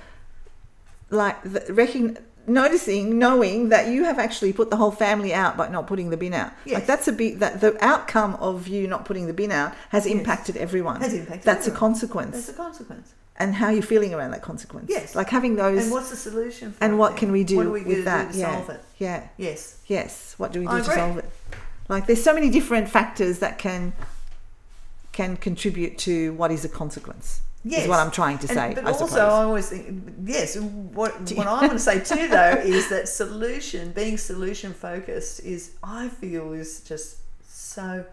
[1.10, 5.68] like the recogn- noticing, knowing that you have actually put the whole family out by
[5.68, 6.52] not putting the bin out.
[6.64, 6.74] Yes.
[6.74, 10.06] Like that's a big that the outcome of you not putting the bin out has
[10.06, 10.14] Yes.
[10.16, 11.00] impacted everyone.
[11.00, 13.12] Has impacted That's a consequence, That's a consequence.
[13.36, 14.86] and how you're feeling around that consequence.
[14.90, 15.14] Yes.
[15.14, 15.84] like having those.
[15.84, 16.72] And what's the solution?
[16.72, 17.18] For and what then?
[17.18, 18.32] can we do What are we with do that?
[18.32, 18.80] to yeah, solve it?
[18.98, 19.78] yeah, Yes.
[19.86, 20.34] yes.
[20.38, 20.94] What do we do I to agree.
[20.94, 21.30] solve it?
[21.88, 23.92] Like there's so many different factors that can
[25.12, 27.42] can contribute to what is a consequence.
[27.64, 27.82] Yes.
[27.84, 28.74] Is what I'm trying to And- say.
[28.74, 29.18] but I also, suppose.
[29.20, 30.56] I always think yes.
[30.56, 35.70] What what I want to say too, though, is that solution, being solution focused, is
[35.82, 38.04] I feel is just so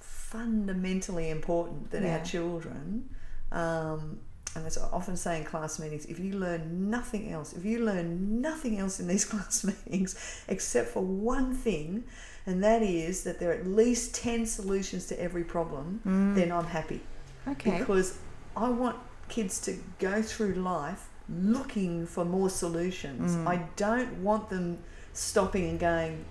[0.00, 2.18] fundamentally important that Yeah.
[2.18, 3.08] our children.
[3.52, 4.18] Um,
[4.54, 7.84] and as I often say in class meetings, if you learn nothing else, if you
[7.84, 10.16] learn nothing else in these class meetings
[10.48, 12.04] except for one thing,
[12.46, 16.00] and that is that there are at least 10 solutions to every problem,
[16.34, 17.00] then I'm happy
[17.48, 17.78] okay.
[17.78, 18.18] because
[18.56, 18.96] I want
[19.28, 23.32] kids to go through life looking for more solutions.
[23.36, 23.46] Mm.
[23.46, 24.78] I don't want them
[25.12, 26.24] stopping and going,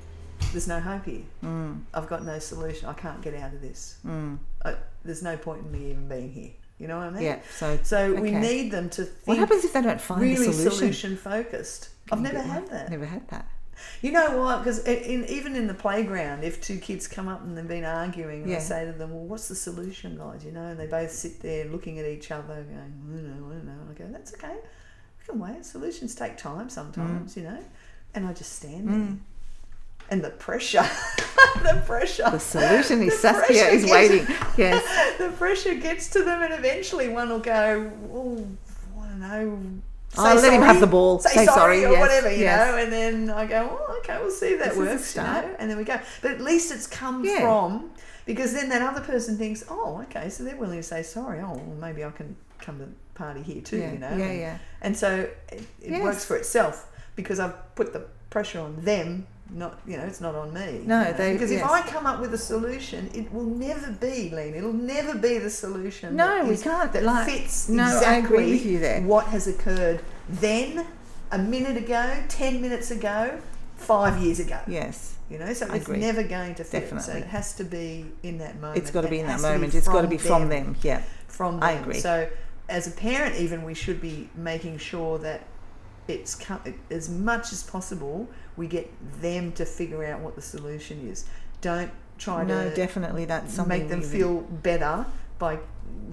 [0.51, 1.23] "There's no hope here.
[1.43, 2.87] Mm, I've got no solution.
[2.89, 3.97] I can't get out of this.
[4.05, 4.37] mm.
[4.63, 7.23] I, there's no point in me even being here." You know what I mean?
[7.23, 7.39] Yeah.
[7.57, 9.27] So So we need them to think.
[9.27, 10.71] what happens if they don't find really the solution?
[10.71, 11.89] solution focused.
[12.11, 12.89] I've never had that.
[12.89, 13.47] Never had that.
[14.01, 14.59] You know what?
[14.59, 18.47] Because in, even in the playground, if two kids come up and they've been arguing,
[18.47, 18.57] Yeah.
[18.57, 21.41] I say to them, "Well, what's the solution, guys?" You know, and they both sit
[21.41, 24.05] there looking at each other, going, "I don't know, I don't know." And I go,
[24.11, 24.55] "That's okay.
[25.19, 25.65] We can wait.
[25.65, 27.59] Solutions take time sometimes, you know."
[28.13, 29.19] And I just stand there, Mm.
[30.09, 30.83] and the pressure,
[31.63, 34.27] the pressure, The solution is The Saskia is gets- waiting.
[34.57, 35.17] Yes.
[35.17, 38.47] the pressure gets to them, and eventually one will go, "Oh,
[39.01, 39.81] I don't know."
[40.17, 41.19] Oh, let him have the ball.
[41.19, 42.67] Say, Say sorry, sorry, or yes, whatever, you yes.
[42.71, 42.77] know.
[42.77, 45.69] And then I go, "Oh, okay, we'll see if that This works." You know, and
[45.69, 45.99] then we go.
[46.21, 47.39] But at least it's come Yeah.
[47.39, 47.91] from
[48.25, 51.39] because then that other person thinks, "Oh, okay, so they're willing to say sorry.
[51.39, 54.17] Oh, well, maybe I can come to the party here too." yeah, You know.
[54.17, 54.57] yeah, and, yeah.
[54.81, 56.03] and so it, it Yes.
[56.03, 59.27] works for itself because I've put the pressure on them.
[59.53, 60.81] Not, you know, it's not on me.
[60.85, 61.13] No, you know.
[61.13, 61.63] they- because yes.
[61.65, 64.55] if I come up with a solution, it will never be, Lean.
[64.55, 66.15] It'll never be the solution.
[66.15, 69.01] No, that we is- can't, That like- fits no, I exactly agree with you there.
[69.01, 70.85] what has occurred then,
[71.31, 73.39] a minute ago, ten minutes ago,
[73.75, 74.59] five years ago.
[74.67, 75.15] Yes.
[75.29, 76.89] You know, so it's never going to fit.
[77.01, 78.77] So it has to be in that moment.
[78.77, 79.73] It's got to be in that moment.
[79.73, 80.75] It's got to be from them.
[80.81, 81.01] Yeah.
[81.27, 81.63] From them.
[81.63, 81.99] I agree.
[81.99, 82.27] So
[82.67, 85.41] as a parent, even we should be making sure that
[86.07, 86.37] it's
[86.89, 91.25] as much as possible we get them to figure out what the solution is.
[91.61, 95.05] Don't try No, to definitely that's something make them feel better
[95.39, 95.59] by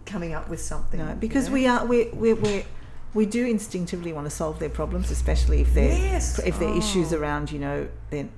[0.07, 1.01] coming up with something.
[1.01, 1.55] No, you because know?
[1.55, 2.65] we are we we we
[3.15, 6.39] we do instinctively want to solve their problems, especially if they're Yes.
[6.41, 7.19] if there are issues Oh.
[7.19, 8.31] around, you know, then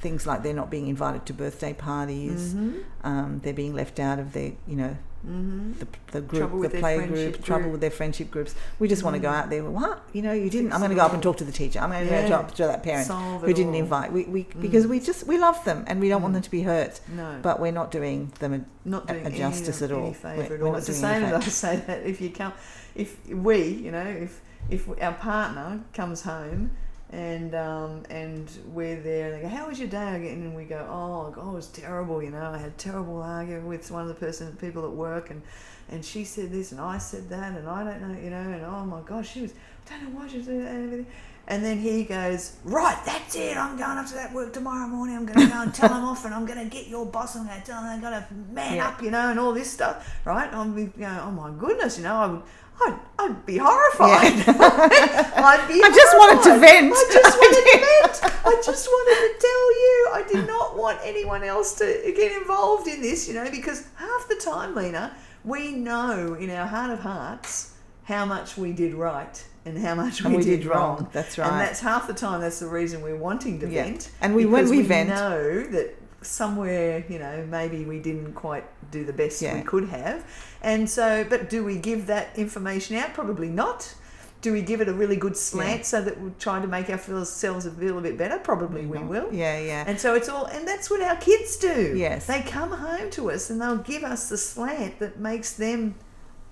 [0.00, 2.82] things like they're not being invited to birthday parties, Mhm.
[3.04, 5.78] um, they're being left out of their, you know, Mhm.
[5.78, 7.72] the, the group, the play friendship group, trouble group.
[7.72, 8.54] with their friendship groups.
[8.80, 9.34] We just want to go Mm.
[9.34, 9.62] out there.
[9.64, 10.72] What you know, you didn't.
[10.72, 11.78] I'm going to go up and talk to the teacher.
[11.78, 12.28] I'm going to Yeah.
[12.28, 13.78] go up to that parent who didn't all.
[13.80, 14.12] invite.
[14.12, 14.90] We, we because Mm.
[14.90, 16.36] we just we love them and we don't want Mm.
[16.36, 17.38] them to be hurt, No.
[17.40, 18.52] but we're not doing them.
[18.54, 20.14] A, not doing a justice any, at all.
[20.24, 22.52] We're- at we're not It's the same as I say that if you come,
[22.96, 26.70] if we, you know, if if our partner comes home
[27.12, 30.86] and um, and we're there and they go, "How was your day?" And we go,
[30.90, 32.22] "Oh, God, it was terrible.
[32.22, 35.30] You know, I had a terrible argument with one of the person people at work,
[35.30, 35.42] and
[35.90, 38.64] and she said this and I said that, and I don't know, you know, and
[38.64, 39.52] oh my gosh, she was,
[39.90, 41.06] I don't know why she was doing that and everything."
[41.48, 43.56] And then he goes, Right, that's it.
[43.56, 45.16] I'm going up to that work tomorrow morning.
[45.16, 47.34] I'm going to go and tell him off, and I'm going to get your boss.
[47.34, 48.86] I'm going to tell him I've got to man Yeah.
[48.86, 50.48] up, you know, and all this stuff, right?
[50.54, 52.42] I'm going, Oh my goodness, you know, I would,
[52.80, 54.32] I'd, I'd be horrified.
[54.48, 55.82] I'd be.
[55.82, 56.92] I just wanted to vent.
[56.94, 57.78] I just wanted to
[58.22, 58.36] vent.
[58.46, 60.08] I just wanted to tell you.
[60.14, 64.28] I did not want anyone else to get involved in this, you know, because half
[64.28, 69.44] the time, Lena, we know in our heart of hearts how much we did right
[69.64, 70.96] and how much we, we did, did wrong.
[70.98, 71.08] wrong.
[71.12, 71.48] That's right.
[71.48, 72.40] And that's half the time.
[72.40, 73.84] That's the reason we're wanting to Yeah.
[73.84, 74.10] vent.
[74.20, 78.64] And we- when because we vent- know that somewhere, you know, maybe we didn't quite
[78.90, 79.56] do the best Yeah.
[79.56, 80.24] we could have.
[80.60, 83.14] And so, but do we give that information out?
[83.14, 83.94] Probably not.
[84.40, 85.84] Do we give it a really good slant Yeah.
[85.84, 88.38] so that we're trying to make ourselves feel a bit better?
[88.38, 89.08] Probably we mm-hmm.
[89.08, 89.28] will.
[89.32, 89.84] Yeah, yeah.
[89.86, 91.94] And so it's all, and that's what our kids do.
[91.96, 92.26] Yes.
[92.26, 95.94] They come home to us and they'll give us the slant that makes them,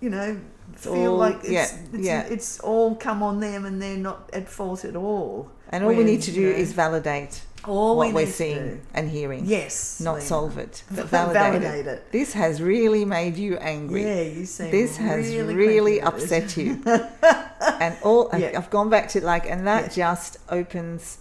[0.01, 0.41] you know,
[0.77, 2.23] feel all- like it's, yeah, it's, yeah.
[2.23, 5.51] it's all come on them and they're not at fault at all.
[5.71, 8.81] And all we need to do is validate all what we we're seeing do.
[8.95, 9.45] and hearing.
[9.47, 10.01] Yes.
[10.01, 10.27] Not Lena.
[10.27, 11.91] solve it, but Validate validate, it.
[11.91, 12.13] it.
[12.13, 14.03] This has really made you angry.
[14.03, 16.33] Yeah, you seem this has really, really, cranky with this.
[16.49, 16.83] upset you.
[17.81, 18.53] and all Yeah.
[18.57, 20.13] I've gone back to like, and that Yeah.
[20.13, 21.19] just opens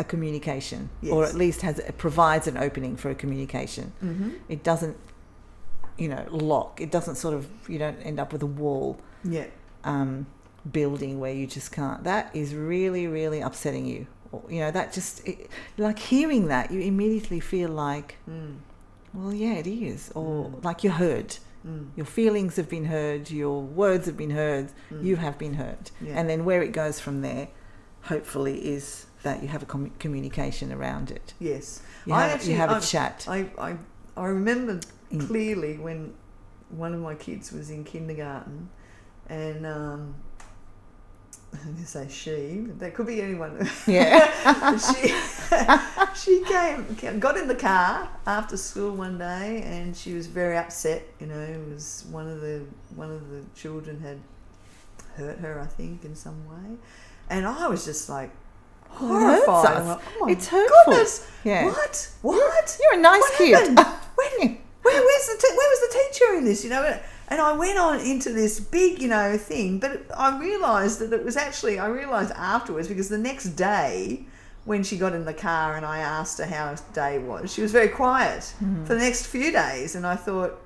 [0.00, 3.92] a communication, or at least has it provides an opening for a communication.
[4.02, 4.30] Mm-hmm.
[4.48, 4.96] It doesn't,
[5.96, 6.80] you know, lock.
[6.80, 9.46] It doesn't sort of you don't end up with a wall Yeah.
[9.84, 10.26] um,
[10.70, 12.02] building where you just can't.
[12.02, 14.08] That is really, really upsetting you.
[14.48, 18.56] You know, that just it, like hearing that, you immediately feel like, Mm.
[19.12, 20.64] well, yeah, it is, or Mm.
[20.64, 21.36] like you're heard.
[21.66, 21.86] Mm.
[21.96, 25.04] Your feelings have been heard, your words have been heard, Mm.
[25.04, 25.90] you have been heard.
[26.00, 26.14] Yeah.
[26.18, 27.48] And then where it goes from there,
[28.02, 31.32] hopefully, is that you have a com- communication around it.
[31.38, 31.80] Yes.
[32.06, 33.26] You I have, actually- you have a I've- chat.
[33.28, 33.76] I, I,
[34.16, 34.80] I remember
[35.12, 35.26] Mm.
[35.26, 36.12] clearly when
[36.70, 38.68] one of my kids was in kindergarten
[39.28, 40.14] and um,
[41.54, 43.68] I'm going to say she, but that could be anyone.
[43.86, 44.76] Yeah.
[44.76, 45.14] she,
[46.40, 51.02] she came, got in the car after school one day and she was very upset.
[51.20, 52.62] You know, it was one of the,
[52.96, 54.18] one of the children had
[55.16, 56.76] hurt her, I think, in some way.
[57.30, 58.30] And I was just like
[59.00, 59.76] oh, it hurts horrified.
[59.76, 59.82] us.
[59.82, 60.76] I went, oh It's hurtful.
[60.86, 61.30] goodness.
[61.44, 61.64] Yeah.
[61.66, 62.10] What?
[62.22, 62.78] What?
[62.82, 63.78] You're a nice What kid.
[64.16, 66.62] When, where, where's the te- where was the teacher in this?
[66.62, 69.78] You know, and I went on into this big, you know, thing.
[69.78, 74.26] But I realised that it was actually I realised afterwards because the next day
[74.64, 77.60] when she got in the car and I asked her how her day was, she
[77.62, 78.84] was very quiet Mm-hmm.
[78.86, 80.60] for the next few days, and I thought.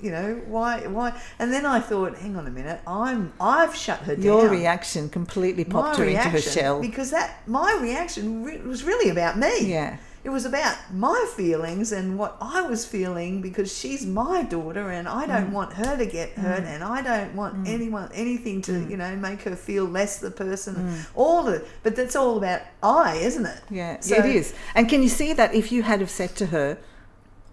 [0.00, 0.80] You know why?
[0.86, 1.18] Why?
[1.38, 4.24] And then I thought, hang on a minute, I'm I've shut her down.
[4.24, 6.80] Your reaction completely popped her into her shell.
[6.82, 9.70] because that my reaction re- was really about me.
[9.70, 9.96] Yeah.
[10.24, 15.06] It was about my feelings and what I was feeling because she's my daughter and
[15.06, 15.52] I don't Mm.
[15.52, 18.90] want her to get hurt and I don't want anyone anything to Mm.
[18.90, 21.04] you know make her feel less the person.
[21.14, 23.60] All the but that's all about I, isn't it?
[23.70, 24.54] Yeah, So- it is.
[24.74, 26.78] And can you see that if you had have said to her,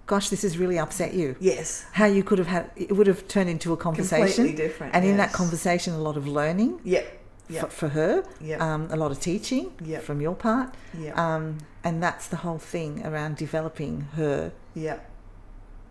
[0.08, 1.84] "Gosh, this has really upset you," Yes.
[1.94, 5.04] how you could have had it would have turned into a conversation, Completely different, and
[5.06, 7.18] in that conversation, a lot of learning Yep.
[7.52, 7.72] For, Yep.
[7.72, 8.62] for her, Yep.
[8.62, 10.04] um, a lot of teaching Yep.
[10.04, 10.74] from your part,
[11.16, 14.52] um, and that's the whole thing around developing her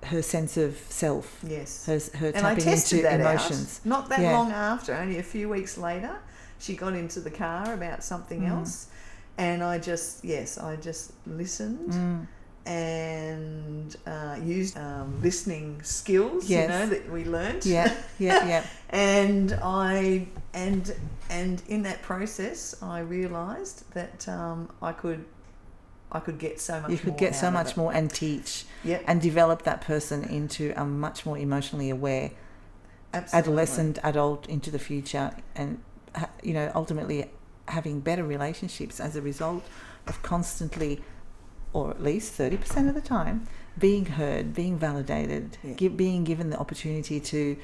[0.04, 1.84] her sense of self, Yes.
[1.84, 3.80] her her and I tapping tested into that emotions.
[3.82, 3.86] out.
[3.86, 4.32] Not that Yeah.
[4.38, 6.16] long after, only a few weeks later,
[6.58, 8.48] she got into the car about something Mm.
[8.50, 8.86] else,
[9.36, 12.26] and I just yes, I just listened Mm.
[12.70, 16.62] And uh, used um, listening skills, Yes.
[16.62, 17.66] you know, that we learnt.
[17.66, 18.66] Yeah, yeah, yeah.
[18.90, 20.94] and I and
[21.28, 25.24] and in that process, I realised that um, I could
[26.12, 26.90] I could get so much.
[26.90, 27.76] You could get so much it.
[27.76, 32.30] more and teach Yep, and develop that person into a much more emotionally aware
[33.12, 33.38] absolutely.
[33.38, 35.82] adolescent, adult into the future, and
[36.42, 37.28] you know ultimately
[37.68, 39.62] having better relationships as a result
[40.06, 41.00] of constantly,
[41.72, 43.46] or at least thirty percent of the time,
[43.78, 45.74] being heard, being validated, Yeah.
[45.74, 47.56] gi- being given the opportunity to,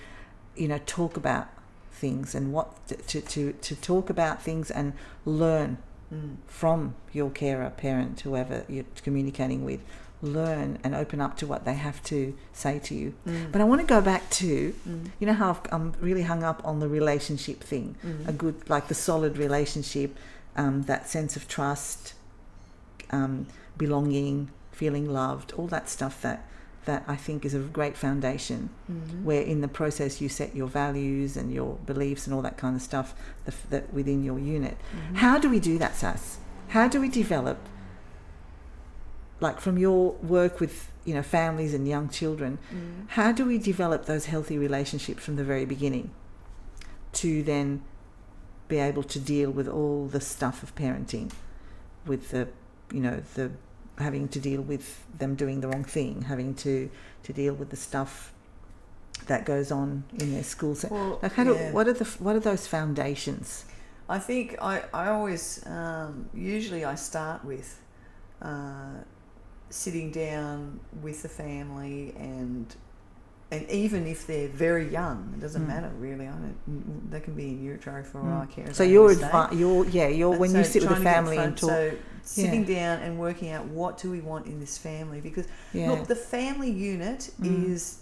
[0.56, 1.48] you know, talk about
[1.92, 2.68] things and what
[3.08, 4.92] to to to talk about things and
[5.24, 5.78] learn
[6.14, 6.36] Mm.
[6.46, 9.80] from your carer, parent, whoever you're communicating with,
[10.22, 13.12] learn and open up to what they have to say to you.
[13.26, 13.50] Mm.
[13.50, 15.10] But I want to go back to, Mm.
[15.18, 18.28] you know how I've, I'm really hung up on the relationship thing, Mm.
[18.28, 20.16] a good, like the solid relationship,
[20.56, 22.14] um, that sense of trust,
[23.10, 23.46] um,
[23.78, 26.46] belonging, feeling loved, all that stuff that
[26.86, 29.24] that I think is a great foundation Mhm.
[29.24, 32.76] where in the process you set your values and your beliefs and all that kind
[32.76, 33.12] of stuff
[33.44, 34.76] that, that within your unit.
[35.10, 35.16] Mhm.
[35.16, 36.38] How do we do that, Sass?
[36.68, 37.58] How do we develop,
[39.40, 43.08] like from your work with you know families and young children, Mm.
[43.08, 46.10] how do we develop those healthy relationships from the very beginning,
[47.14, 47.82] to then
[48.68, 51.30] be able to deal with all the stuff of parenting,
[52.06, 52.48] with the
[52.92, 53.50] you know the
[53.98, 56.90] having to deal with them doing the wrong thing, having to
[57.24, 58.32] to deal with the stuff
[59.26, 60.74] that goes on in their school.
[60.74, 60.90] set.
[60.90, 61.72] Well, Like how do, yeah.
[61.72, 63.64] what are the what are those foundations?
[64.08, 67.80] I think I, I always, um, usually I start with
[68.40, 68.98] uh,
[69.70, 72.72] sitting down with the family and
[73.50, 75.68] and even if they're very young, it doesn't Mm.
[75.68, 76.26] matter really.
[76.26, 77.10] I don't.
[77.10, 78.72] They can be in utero for all I care.
[78.74, 81.56] So your advice, your yeah, your And when so you sit with a family and
[81.56, 81.92] talk, So
[82.22, 86.08] sitting down and working out what do we want in this family because yeah, look,
[86.08, 87.70] the family unit Mm.
[87.72, 87.98] is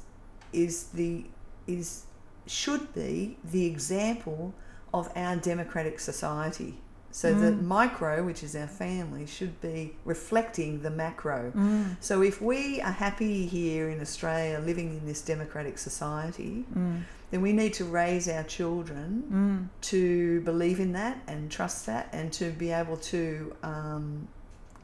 [0.53, 1.25] is the
[1.67, 2.05] is
[2.47, 4.55] should be the example
[4.93, 6.79] of our democratic society.
[7.17, 7.63] So the Mm.
[7.63, 11.53] micro, which is our family, should be reflecting the macro.
[11.55, 17.03] mm, So if we are happy here in Australia living in this democratic society, mm,
[17.31, 22.09] then we need to raise our children mm, to believe in that and trust that
[22.13, 24.27] and to be able to um,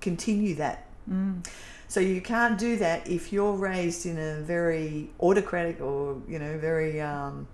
[0.01, 0.87] continue that.
[1.11, 1.45] mm,
[1.89, 6.57] So you can't do that if you're raised in a very autocratic or you know
[6.59, 7.49] very um,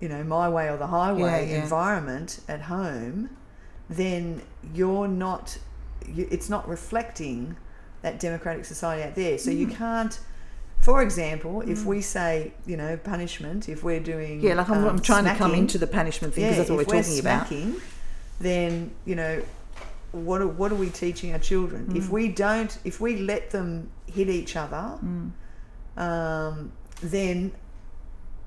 [0.00, 1.62] you know my way or the highway Yeah, yeah.
[1.64, 3.30] environment at home.
[3.90, 4.40] Then
[4.72, 5.58] you're not.
[6.06, 7.56] You, it's not reflecting
[8.02, 9.36] that democratic society out there.
[9.36, 9.74] So you Mm.
[9.74, 10.18] can't.
[10.80, 14.54] For example, if we say you know punishment, if we're doing yeah.
[14.54, 16.86] Like I'm, um, I'm trying to come into the punishment thing because that's what if
[16.88, 17.52] we're talking about.
[18.40, 19.42] then you know
[20.12, 21.92] what are, what are we teaching our children?
[21.94, 22.10] If Mm.
[22.10, 25.30] we don't, if we let them hit each other, Mm,
[25.96, 26.72] um,
[27.02, 27.52] then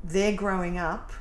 [0.04, 1.12] they're growing up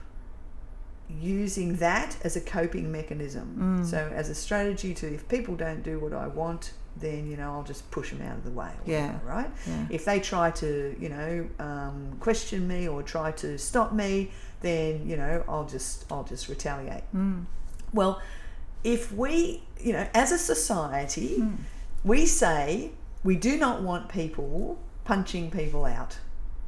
[1.21, 3.81] using that as a coping mechanism.
[3.83, 3.87] Mm.
[3.91, 7.53] So as a strategy to if people don't do what I want, then you know
[7.53, 8.71] I'll just push them out of the way.
[8.87, 9.07] Yeah.
[9.07, 9.51] whatever, right.
[9.67, 9.87] yeah.
[9.91, 15.09] If they try to, you know, um, question me or try to stop me, then
[15.09, 17.05] you know I'll just I'll just retaliate.
[17.15, 17.47] Mm,
[17.93, 18.21] Well,
[18.85, 21.57] if we, you know, as a society, mm,
[22.05, 22.91] we say
[23.25, 26.19] we do not want people punching people out,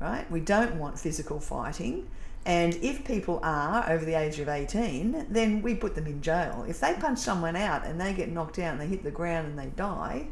[0.01, 0.31] right?
[0.31, 2.09] We don't want physical fighting.
[2.47, 6.65] And if people are over the age of 18, then we put them in jail.
[6.69, 9.47] If they punch someone out and they get knocked out and they hit the ground
[9.49, 10.27] and they die,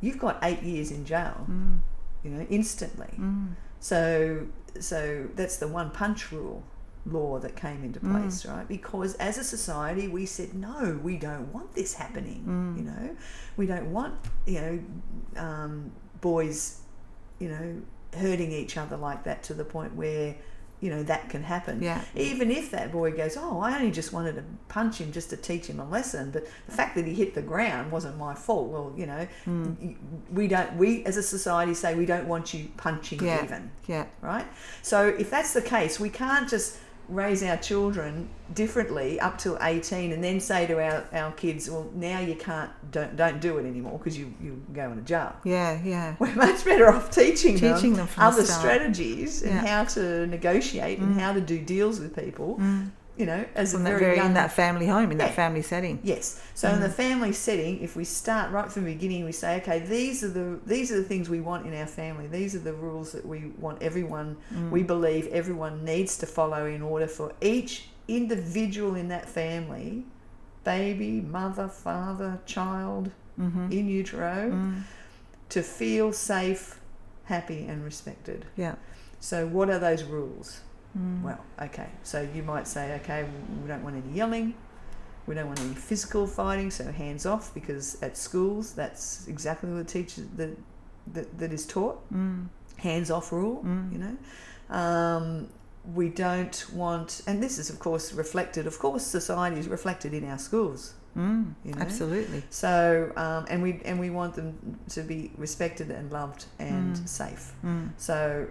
[0.00, 1.78] you've got eight years in jail, mm,
[2.22, 3.12] you know, instantly.
[3.18, 3.48] mm,
[3.80, 4.46] So,
[4.78, 6.62] so that's the one punch rule
[7.06, 8.10] law that came into Mm.
[8.20, 8.68] place, right?
[8.68, 12.44] Because as a society, we said no, we don't want this happening.
[12.46, 12.76] Mm.
[12.78, 13.16] You know,
[13.56, 14.14] we don't want
[14.46, 15.90] you know um,
[16.20, 16.80] boys,
[17.38, 17.80] you know,
[18.16, 20.34] hurting each other like that to the point where
[20.80, 21.82] you know that can happen.
[21.82, 22.00] yeah.
[22.14, 25.36] Even if that boy goes, oh, I only just wanted to punch him just to
[25.36, 28.68] teach him a lesson, but the fact that he hit the ground wasn't my fault.
[28.68, 29.96] Well, you know, Mm,
[30.30, 30.74] we don't.
[30.76, 33.44] We as a society say we don't want you punching Yeah.
[33.44, 34.06] even yeah.
[34.20, 34.46] right?
[34.82, 36.76] So if that's the case, we can't just
[37.08, 41.90] raise our children differently up till 18 and then say to our, our kids, well,
[41.94, 45.34] now you can't, don't, don't do it anymore because you, you go in a jail.
[45.44, 46.16] Yeah, yeah.
[46.18, 48.60] We're much better off teaching, Teaching them from the other start.
[48.60, 49.66] strategies and Yeah.
[49.66, 51.20] how to negotiate and Mm.
[51.20, 52.90] how to do deals with people, Mm.
[53.18, 55.26] You know, as From a very, very young in that family home, in Yeah.
[55.26, 55.98] that family setting.
[56.02, 56.40] Yes.
[56.54, 56.92] So in the Mm.
[57.04, 60.58] family setting, if we start right from the beginning, we say, okay, these are the
[60.66, 62.26] these are the things we want in our family.
[62.28, 64.36] These are the rules that we want everyone.
[64.54, 64.70] Mm.
[64.70, 70.04] We believe everyone needs to follow in order for each individual in that family,
[70.64, 73.10] baby, mother, father, child
[73.40, 73.70] Mm-hmm.
[73.70, 74.82] in utero, Mm.
[75.50, 76.80] to feel safe,
[77.24, 78.46] happy, and respected.
[78.56, 78.74] Yeah.
[79.20, 80.60] So what are those rules?
[80.98, 81.22] Mm.
[81.22, 81.88] Well, okay.
[82.02, 83.24] So you might say, okay,
[83.62, 84.54] we don't want any yelling.
[85.26, 89.86] We don't want any physical fighting, so hands off, because at schools that's exactly what
[89.86, 90.56] the teacher that
[91.14, 91.98] that, that is taught.
[92.12, 92.46] Mm.
[92.78, 93.92] Hands off rule, Mm.
[93.92, 94.16] you know.
[94.74, 95.48] Um,
[95.94, 98.66] we don't want, and this is of course reflected.
[98.66, 100.94] Of course, society is reflected in our schools.
[101.16, 101.54] Mm.
[101.64, 101.80] You know?
[101.80, 102.42] Absolutely.
[102.50, 107.08] So, um, and we and we want them to be respected and loved and Mm.
[107.08, 107.52] safe.
[107.64, 107.90] Mm.
[107.96, 108.46] So,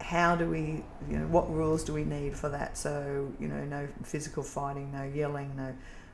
[0.00, 2.76] how do we, you know, what rules do we need for that?
[2.76, 5.72] So, you know, no physical fighting, no yelling, no,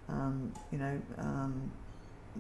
[0.09, 1.71] um, you know, um,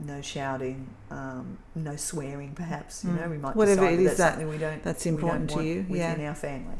[0.04, 2.52] no shouting, um, no swearing.
[2.54, 3.20] Perhaps, you Mm.
[3.20, 5.84] know, we might Whatever it is that- we don't That's we don't important to you.
[5.88, 6.28] within Yeah.
[6.28, 6.76] our family.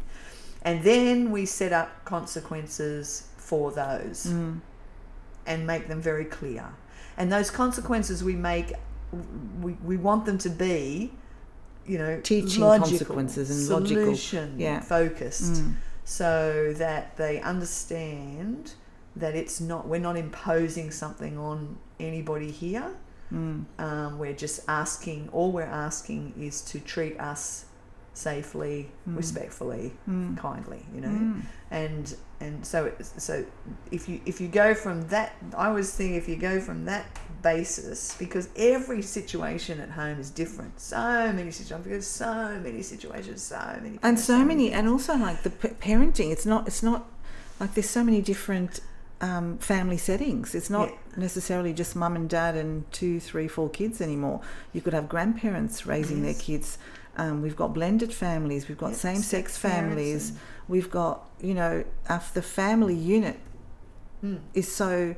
[0.63, 4.61] And then we set up consequences for those Mm.
[5.47, 6.65] and make them very clear.
[7.17, 8.73] And those consequences we make,
[9.61, 11.13] we, we want them to be,
[11.87, 14.05] you know, Teaching logical, consequences and logical.
[14.59, 14.81] Yeah.
[14.81, 15.75] focused, Mm.
[16.05, 18.75] so that they understand
[19.17, 22.91] that it's not we're not imposing something on anybody here.
[23.33, 23.65] Mm.
[23.79, 25.29] Um, we're just asking.
[25.33, 27.65] All we're asking is to treat us
[28.15, 29.17] safely, Mm.
[29.17, 30.37] respectfully, Mm.
[30.37, 30.85] kindly.
[30.95, 31.43] You know Mm.
[31.71, 33.45] and and so so
[33.91, 37.07] if you if you go from that i always think if you go from that
[37.43, 43.43] basis because every situation at home is different so many situations because so many situations
[43.43, 46.83] so many and people, so many and also like the p- parenting it's not it's
[46.83, 47.07] not
[47.61, 48.81] like there's so many different
[49.21, 50.97] um, family settings it's not Yeah.
[51.17, 54.41] necessarily just mum and dad and two three four kids anymore
[54.73, 56.77] you could have grandparents raising their kids
[57.17, 58.69] Um, we've got blended families.
[58.69, 60.31] We've got Yep, same-sex families.
[60.31, 60.39] and-
[60.69, 63.39] We've got you know our, the family unit
[64.25, 64.39] Mm.
[64.55, 65.17] is so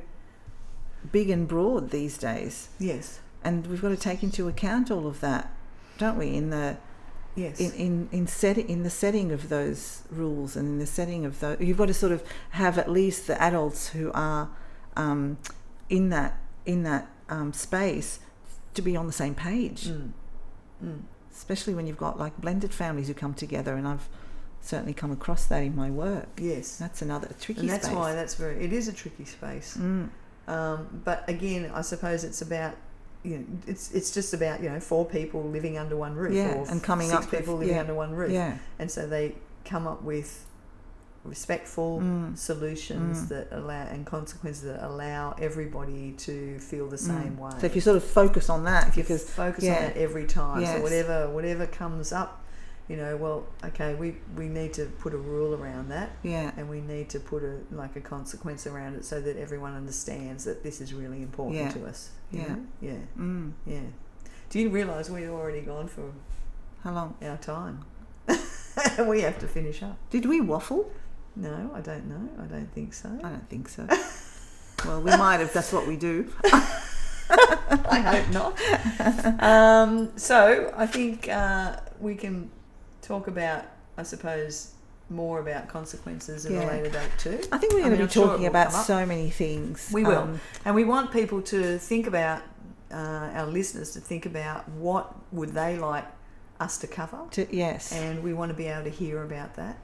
[1.11, 3.19] big and broad these days, Yes.
[3.43, 5.53] and we've got to take into account all of that,
[5.99, 6.33] don't we?
[6.35, 6.77] In the
[7.35, 7.59] Yes.
[7.59, 11.39] in in in set in the setting of those rules and in the setting of
[11.39, 14.49] those, you've got to sort of have at least the adults who are
[14.97, 15.37] um,
[15.89, 18.19] in that in that um, space
[18.73, 19.87] to be on the same page.
[19.87, 20.11] Mm.
[20.83, 20.99] Mm.
[21.35, 24.07] Especially when you've got like blended families who come together, and I've
[24.61, 26.27] certainly come across that in my work.
[26.39, 26.77] Yes.
[26.77, 27.95] That's another tricky and that's space.
[27.95, 28.63] why that's very.
[28.63, 29.77] It is a tricky space.
[29.79, 30.09] Mm,
[30.47, 32.75] Um, but again, I suppose it's about.
[33.23, 36.53] You know, it's it's just about you know four people living under one roof, Yeah,
[36.57, 38.59] or and coming six up with- people living yeah, under one roof, yeah.
[38.77, 39.33] and so they
[39.65, 40.45] come up with
[41.25, 42.37] respectful Mm.
[42.37, 43.27] solutions Mm.
[43.29, 47.39] that allow and consequences that allow everybody to feel the same Mm.
[47.39, 47.51] way.
[47.59, 49.75] So if you sort of focus on that, If you because focus yeah.
[49.75, 50.75] on that every time, Yes.
[50.77, 52.41] so whatever whatever comes up,
[52.87, 56.69] you know, well, okay, we we need to put a rule around that, yeah, and
[56.69, 60.61] we need to put a like a consequence around it so that everyone understands that
[60.63, 61.71] this is really important Yeah.
[61.71, 62.11] to us.
[62.31, 62.47] Yeah.
[62.47, 62.59] know?
[62.81, 63.79] yeah, mm, yeah.
[64.49, 66.11] Do you realise we've already gone for
[66.83, 67.79] how long our time?
[69.07, 69.97] we have to finish up.
[70.09, 70.91] did we waffle?
[71.35, 72.29] No, I don't know.
[72.43, 73.09] I don't think so.
[73.23, 73.87] I don't think so.
[74.87, 75.51] well, we might have.
[75.53, 76.31] That's what we do.
[77.29, 79.43] I hope not.
[79.43, 82.49] Um, so I think uh, we can
[83.01, 83.65] talk about,
[83.97, 84.73] I suppose,
[85.09, 86.65] more about consequences in Yeah.
[86.65, 87.39] a later date too.
[87.51, 89.89] I think we're I going mean, to I'm be sure talking about so many things.
[89.93, 90.19] We will.
[90.19, 92.41] Um, And we want people to think about,
[92.91, 92.95] uh,
[93.33, 96.05] our listeners to think about what would they like
[96.59, 97.19] us to cover.
[97.31, 97.91] to, yes.
[97.91, 99.77] And we want to be able to hear about that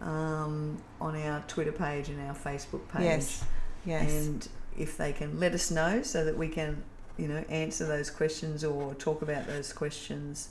[0.00, 3.02] um, on our Twitter page and our Facebook page.
[3.04, 3.44] Yes.
[3.84, 4.10] Yes.
[4.10, 6.82] And if they can let us know so that we can,
[7.16, 10.50] you know, answer those questions or talk about those questions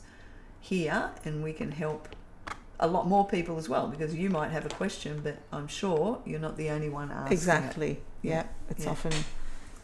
[0.60, 2.10] here and we can help
[2.80, 6.22] a lot more people as well because you might have a question but I'm sure
[6.26, 8.00] you're not the only one asking exactly.
[8.22, 8.32] Yeah.
[8.32, 8.44] Yeah.
[8.70, 8.92] It's Yeah.
[8.92, 9.14] often.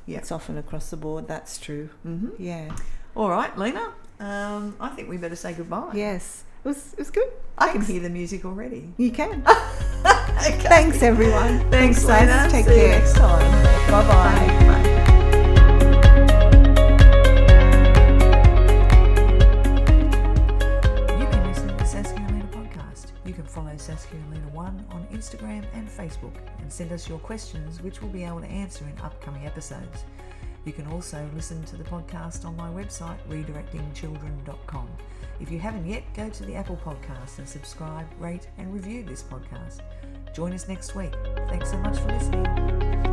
[0.07, 0.17] Yeah.
[0.17, 1.27] It's often across the board.
[1.27, 1.89] That's true.
[2.03, 2.75] hmm Yeah.
[3.15, 3.93] All right, Lena.
[4.19, 5.91] Um, I think we better say goodbye.
[5.93, 6.43] Yes.
[6.63, 6.93] It was.
[6.93, 7.29] It was good.
[7.57, 8.93] I can hear the music already.
[8.97, 9.43] You can.
[9.47, 10.51] okay.
[10.59, 11.59] Thanks, everyone.
[11.71, 12.21] Thanks, Sass.
[12.21, 12.49] Lena.
[12.51, 12.99] Take See you care.
[12.99, 13.51] next time.
[13.91, 14.47] Bye-bye.
[14.65, 14.81] Bye.
[14.83, 15.91] Bye.
[21.19, 23.07] You've been listening to Saskia and Lena podcast.
[23.25, 27.19] You can follow Saskia and Lena 1 on Instagram and Facebook and send us your
[27.19, 30.05] questions, which we'll be able to answer in upcoming episodes.
[30.65, 34.87] You can also listen to the podcast on my website, redirectingchildren.com.
[35.41, 39.23] If you haven't yet, go to the Apple Podcast and subscribe, rate, and review this
[39.23, 39.81] podcast.
[40.35, 41.13] Join us next week.
[41.49, 43.10] Thanks so much for listening.